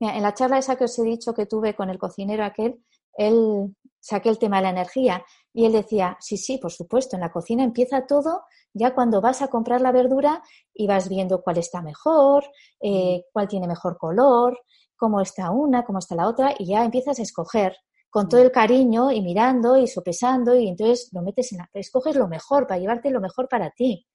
[0.00, 2.82] en la charla esa que os he dicho que tuve con el cocinero aquel,
[3.12, 7.20] él saqué el tema de la energía y él decía, sí, sí, por supuesto, en
[7.20, 8.42] la cocina empieza todo
[8.74, 10.42] ya cuando vas a comprar la verdura
[10.74, 12.44] y vas viendo cuál está mejor,
[12.80, 14.60] eh, cuál tiene mejor color,
[14.96, 17.76] cómo está una, cómo está la otra y ya empiezas a escoger
[18.14, 21.70] con todo el cariño y mirando y sopesando y entonces lo metes en la...
[21.72, 24.06] escoges lo mejor para llevarte lo mejor para ti,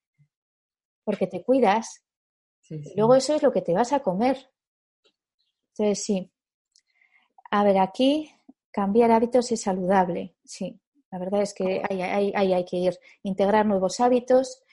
[1.03, 2.05] porque te cuidas.
[2.69, 4.37] Y luego eso es lo que te vas a comer.
[5.73, 6.31] Entonces, sí.
[7.51, 8.31] A ver, aquí
[8.71, 10.79] cambiar hábitos es saludable, sí.
[11.11, 12.01] La verdad es que ahí
[12.33, 14.63] hay, que ir, integrar nuevos hábitos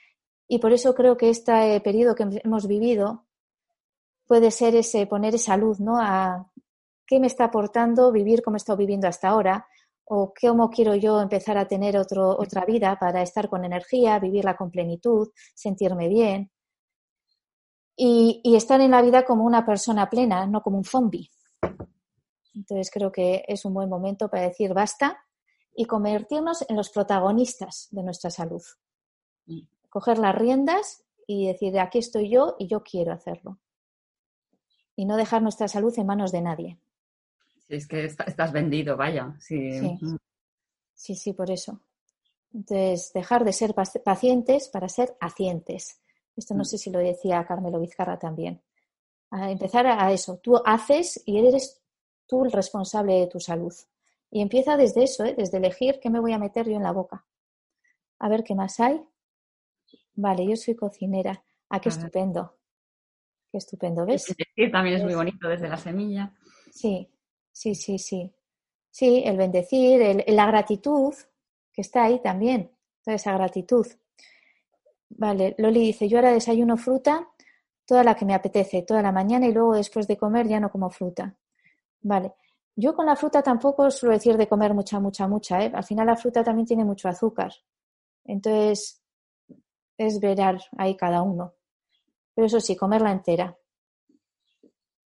[0.47, 3.27] y por eso creo que este periodo que hemos vivido
[4.25, 5.99] puede ser ese poner esa luz, ¿no?
[6.01, 6.49] A
[7.07, 9.67] qué me está aportando vivir como he estado viviendo hasta ahora
[10.05, 14.57] o cómo quiero yo empezar a tener otro, otra vida para estar con energía, vivirla
[14.57, 16.51] con plenitud, sentirme bien.
[17.99, 21.31] y, estar en la vida como una persona plena, no como un zombie.
[22.55, 25.19] Entonces creo que es un buen momento para decir basta
[25.75, 28.63] y convertirnos en los protagonistas de nuestra salud.
[29.91, 33.59] Coger las riendas y decir, aquí estoy yo y yo quiero hacerlo.
[34.97, 36.79] Y no dejar nuestra salud en manos de nadie.
[37.69, 39.35] Si es que estás vendido, vaya.
[39.41, 39.81] Sí.
[40.01, 40.17] Mm.
[40.95, 41.81] sí, sí, por eso.
[42.53, 46.01] Entonces, dejar de ser pacientes para ser hacientes.
[46.37, 46.67] Esto no mm.
[46.67, 48.63] sé si lo decía Carmelo Vizcarra también.
[49.31, 50.39] A empezar a eso.
[50.39, 51.83] Tú haces y eres
[52.27, 53.75] tú el responsable de tu salud.
[54.31, 55.35] Y empieza desde eso, ¿eh?
[55.37, 57.27] desde elegir qué me voy a meter yo en la boca.
[58.19, 59.03] A ver qué más hay.
[60.15, 61.45] Vale, yo soy cocinera.
[61.69, 62.57] Ah, qué estupendo.
[63.51, 64.25] Qué estupendo, ¿ves?
[64.25, 66.35] Sí, también es muy bonito desde la semilla.
[66.71, 67.09] Sí,
[67.57, 68.35] sí, sí, sí.
[68.91, 71.15] Sí, el bendecir, la gratitud,
[71.73, 72.71] que está ahí también.
[73.03, 73.87] Toda esa gratitud.
[75.09, 77.29] Vale, Loli dice, yo ahora desayuno fruta,
[77.87, 80.71] toda la que me apetece, toda la mañana y luego después de comer ya no
[80.71, 81.35] como fruta.
[82.03, 82.35] Vale,
[82.75, 85.65] yo con la fruta tampoco suelo decir de comer mucha, mucha, mucha.
[85.65, 85.73] ¿eh?
[85.75, 87.53] Al final la fruta también tiene mucho azúcar.
[88.25, 89.03] Entonces,
[89.97, 91.55] es verar ahí cada uno.
[92.35, 93.57] Pero eso sí, comerla entera.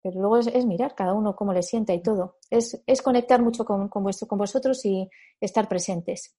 [0.01, 2.37] Pero luego es, mirar cada uno cómo le sienta y todo.
[2.49, 5.09] Es, conectar mucho con, con, con vosotros y
[5.41, 6.35] estar presentes.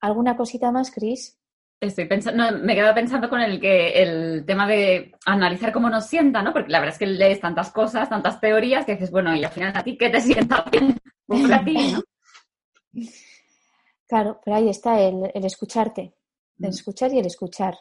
[0.00, 1.38] ¿Alguna cosita más, Cris?
[1.80, 6.06] Estoy pensando, me he quedado pensando con el que el tema de analizar cómo nos
[6.06, 6.52] sienta, ¿no?
[6.52, 9.50] Porque la verdad es que lees tantas cosas, tantas teorías, que dices, bueno, y al
[9.50, 12.02] final a ti qué te sienta bien, pues a ti, ¿no?
[14.06, 16.14] Claro, pero ahí está el, escucharte,
[16.58, 16.70] el mm.
[16.70, 17.74] escuchar y el escuchar.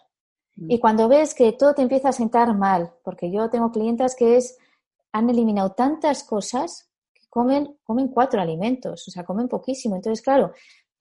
[0.56, 0.72] Mm.
[0.72, 4.38] Y cuando ves que todo te empieza a sentar mal, porque yo tengo clientas que
[4.38, 4.58] es,
[5.12, 9.96] han eliminado tantas cosas que comen, comen cuatro alimentos, o sea, comen poquísimo.
[9.96, 10.54] Entonces, claro,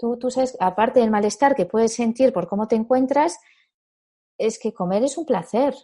[0.02, 3.38] Tú, sabes, aparte del malestar que puedes sentir por cómo te encuentras,
[4.36, 5.76] es que comer es un placer.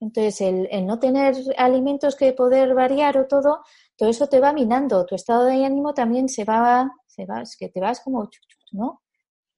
[0.00, 3.60] Entonces, el, no tener alimentos que poder variar o todo,
[3.96, 5.06] todo eso te va minando.
[5.06, 8.28] Tu estado de ánimo también se va, se va, es que te vas como,
[8.72, 9.01] ¿no?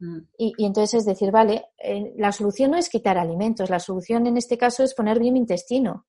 [0.04, 0.18] Mm.
[0.36, 4.26] Y, y, entonces es decir, vale, eh, la solución no es quitar alimentos, la solución
[4.26, 6.06] en este caso es poner bien mi intestino.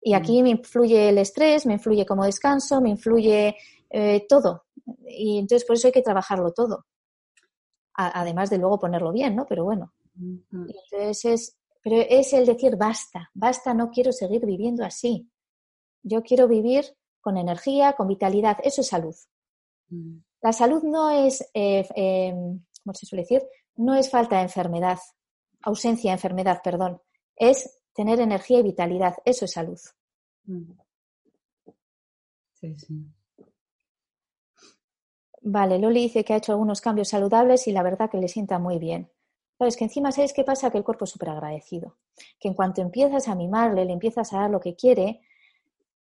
[0.00, 0.16] Y mm.
[0.16, 3.56] aquí me influye el estrés, me influye cómo descanso, me influye
[3.90, 4.64] eh, todo.
[5.08, 6.86] Y entonces por eso hay que trabajarlo todo.
[7.94, 9.46] además de luego ponerlo bien, ¿no?
[9.46, 9.92] Pero bueno.
[10.16, 15.28] entonces es, pero es el decir basta, basta, no quiero seguir viviendo así.
[16.02, 16.84] Yo quiero vivir
[17.20, 18.58] con energía, con vitalidad.
[18.62, 19.14] Eso es salud.
[19.88, 20.18] Mm.
[20.42, 21.86] La salud no es, eh,
[22.84, 23.42] ¿cómo se suele decir?
[23.76, 24.98] No es falta de enfermedad,
[25.62, 27.00] ausencia de enfermedad, perdón.
[27.34, 29.14] Es tener energía y vitalidad.
[29.24, 29.80] Eso es salud.
[30.44, 30.72] Mm.
[32.52, 33.06] Sí, sí.
[35.46, 38.58] Vale, Loli dice que ha hecho algunos cambios saludables y la verdad que le sienta
[38.58, 39.10] muy bien.
[39.58, 40.70] Sabes que encima, ¿sabes qué pasa?
[40.70, 41.96] Que el cuerpo es súper agradecido.
[42.38, 45.20] Que en cuanto empiezas a mimarle, le empiezas a dar lo que quiere,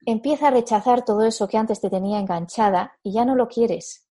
[0.06, 4.08] empieza a rechazar todo eso que antes te tenía enganchada y ya no lo quieres.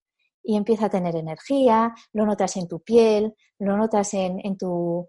[0.44, 5.08] Y empieza a tener energía, lo notas en tu piel, lo notas en, en tu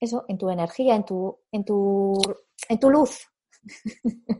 [0.00, 2.12] eso, en tu energía, en tu, en tu,
[2.68, 3.28] en tu luz,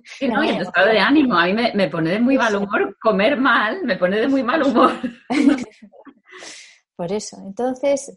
[0.05, 1.34] Sí, no, y el estado de ánimo.
[1.36, 4.62] A mí me, pone de muy mal humor comer mal, me pone de muy mal
[4.62, 4.92] humor.
[6.96, 8.16] Por eso, entonces,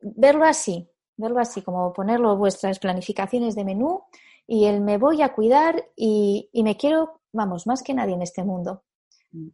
[0.00, 4.02] verlo así, verlo así, como ponerlo vuestras planificaciones de menú
[4.46, 8.22] y el me voy a cuidar y, y me quiero, vamos, más que nadie en
[8.22, 8.84] este mundo.
[9.32, 9.48] Mm.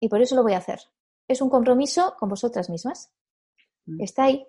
[0.00, 0.80] Y por eso lo voy a hacer.
[1.28, 3.12] Es un compromiso con vosotras mismas.
[3.86, 4.00] Mm.
[4.00, 4.46] Está ahí.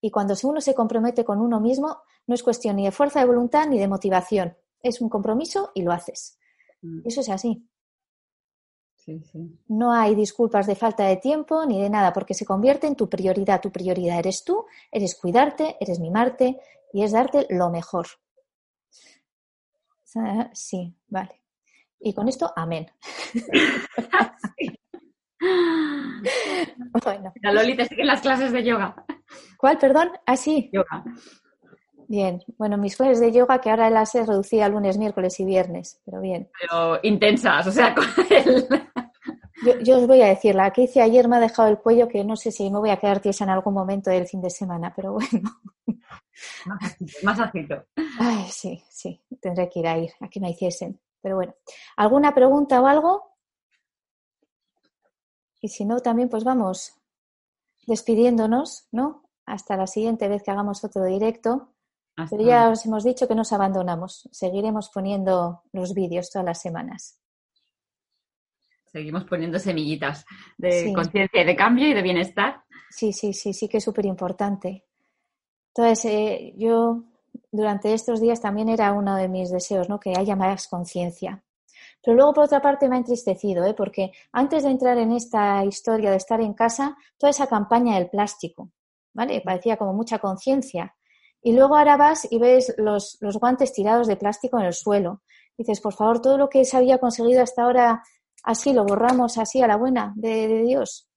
[0.00, 3.26] Y cuando uno se compromete con uno mismo, no es cuestión ni de fuerza de
[3.26, 4.56] voluntad ni de motivación.
[4.80, 6.38] Es un compromiso y lo haces.
[6.82, 7.00] Mm.
[7.04, 7.68] Eso es así.
[9.68, 13.08] No hay disculpas de falta de tiempo ni de nada, porque se convierte en tu
[13.08, 13.60] prioridad.
[13.60, 16.60] Tu prioridad eres tú, eres cuidarte, eres mimarte
[16.92, 18.06] y es darte lo mejor.
[20.52, 21.42] Sí, vale.
[21.98, 22.86] Y con esto, amén.
[27.04, 27.32] bueno.
[27.42, 28.94] La Loli te siguen las clases de yoga.
[29.56, 30.10] ¿Cuál, perdón?
[30.26, 30.70] Ah, sí.
[30.72, 31.04] Yoga.
[32.08, 35.44] Bien, bueno, mis clases de yoga que ahora las he reducido a lunes, miércoles y
[35.44, 36.50] viernes, pero bien.
[36.60, 38.04] Pero intensas, o sea, con
[39.84, 42.24] Yo, os voy a decir, la que hice ayer me ha dejado el cuello que
[42.24, 44.92] no sé si me voy a quedar tiesa en algún momento del fin de semana,
[44.94, 45.50] pero bueno.
[47.22, 47.84] Más agito.
[48.18, 51.00] Ay, sí, sí, tendré que ir a ir, a que me hiciesen.
[51.20, 51.54] Pero bueno,
[51.96, 53.31] ¿alguna pregunta o algo?
[55.62, 56.94] Y si no, también pues vamos
[57.86, 59.22] despidiéndonos, ¿no?
[59.46, 61.68] Hasta la siguiente vez que hagamos otro directo.
[62.28, 64.28] Pero ya os hemos dicho que nos abandonamos.
[64.32, 67.18] Seguiremos poniendo los vídeos todas las semanas.
[68.84, 70.26] Seguimos poniendo semillitas
[70.58, 72.62] de conciencia y de cambio y de bienestar.
[72.90, 74.84] Sí, sí, sí, sí que es súper importante.
[75.68, 77.04] Entonces, eh, yo
[77.50, 79.98] durante estos días también era uno de mis deseos, ¿no?
[79.98, 81.42] Que haya más conciencia.
[82.02, 83.74] Pero luego, por otra parte, me ha entristecido, ¿eh?
[83.74, 88.10] porque antes de entrar en esta historia de estar en casa, toda esa campaña del
[88.10, 88.70] plástico,
[89.14, 89.40] ¿vale?
[89.40, 90.96] Parecía como mucha conciencia.
[91.42, 95.22] Y luego ahora vas y ves los, los, guantes tirados de plástico en el suelo.
[95.56, 98.02] dices, por favor, todo lo que se había conseguido hasta ahora,
[98.44, 101.08] así lo borramos, así a la buena de, de Dios.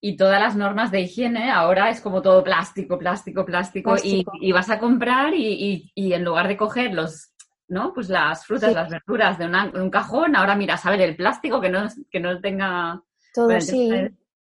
[0.00, 3.96] Y todas las normas de higiene ahora es como todo plástico, plástico, plástico.
[4.04, 7.32] Y, y, vas a comprar y, y, en lugar de coger los
[7.68, 7.92] ¿no?
[7.92, 11.68] Pues las frutas, las verduras de, un cajón, ahora mira, a ver el plástico que
[11.68, 13.02] no, que no tenga...
[13.32, 13.90] Todo, sí.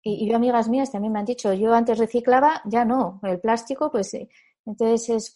[0.01, 3.91] Y, yo amigas mías también me han dicho, yo antes reciclaba, ya no, el plástico,
[3.91, 4.29] pues sí.
[4.65, 5.35] Entonces es,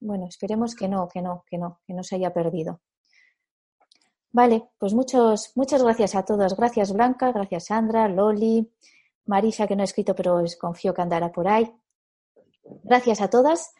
[0.00, 2.80] bueno, esperemos que no, que no, que no, que no se haya perdido.
[4.30, 6.56] Vale, pues muchos, muchas gracias a todos.
[6.56, 8.68] Gracias Blanca, gracias Sandra, Loli,
[9.26, 11.72] Marisa, que no ha escrito, pero confío que andará por ahí.
[12.82, 13.74] Gracias a todas.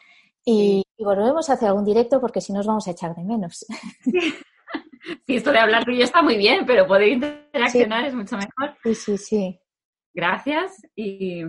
[0.45, 3.66] Y, volvemos a hacer algún directo porque si no nos vamos a echar de menos.
[5.26, 8.36] Sí, esto de hablar tú y yo está muy bien, pero poder interaccionar es mucho
[8.36, 8.74] mejor.
[8.82, 9.61] Sí, sí, sí.
[10.14, 10.80] Gracias.
[10.97, 11.42] Y,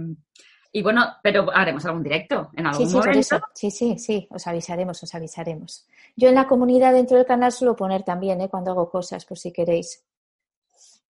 [0.83, 3.39] bueno, pero haremos algún directo en algún sí, momento.
[3.53, 5.87] Sí, sí, sí, os avisaremos, os avisaremos.
[6.17, 8.49] Yo en la comunidad dentro del canal suelo poner también, ¿eh?
[8.49, 10.03] cuando hago cosas, por si queréis.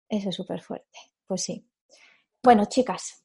[0.08, 0.98] Eso es súper fuerte.
[1.26, 1.66] Pues sí.
[2.42, 3.24] Bueno, chicas,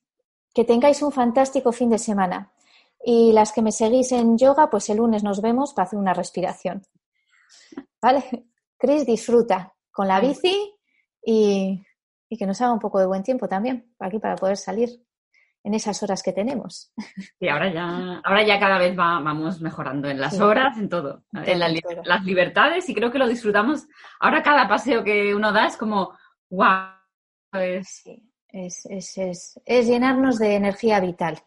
[0.53, 2.51] que tengáis un fantástico fin de semana.
[3.03, 6.13] Y las que me seguís en yoga, pues el lunes nos vemos para hacer una
[6.13, 6.83] respiración.
[8.01, 8.23] ¿Vale?
[8.77, 10.73] Cris, disfruta con la bici
[11.23, 11.83] y,
[12.29, 14.89] que nos haga un poco de buen tiempo también, aquí para poder salir
[15.63, 16.91] en esas horas que tenemos.
[17.39, 21.59] Y ahora ya, ahora ya cada vez vamos mejorando en las horas, en todo, en,
[21.59, 23.87] las libertades y creo que lo disfrutamos.
[24.19, 26.17] Ahora cada paseo que uno da es como,
[26.49, 26.87] wow.
[27.53, 28.03] Es,
[28.47, 31.37] es, es, es llenarnos de energía vital.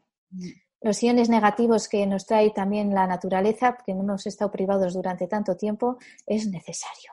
[0.84, 5.26] Los iones negativos que nos trae también la naturaleza, que no hemos estado privados durante
[5.26, 7.10] tanto tiempo, es necesario.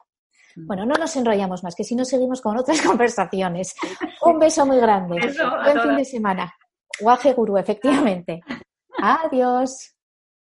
[0.57, 0.67] Mm.
[0.67, 3.74] Bueno, no nos enrollamos más, que si no seguimos con otras conversaciones.
[4.26, 5.15] Un beso muy grande.
[5.63, 6.53] Buen fin de semana.
[6.99, 8.41] Guaje gurú, efectivamente.
[9.01, 9.95] Adiós.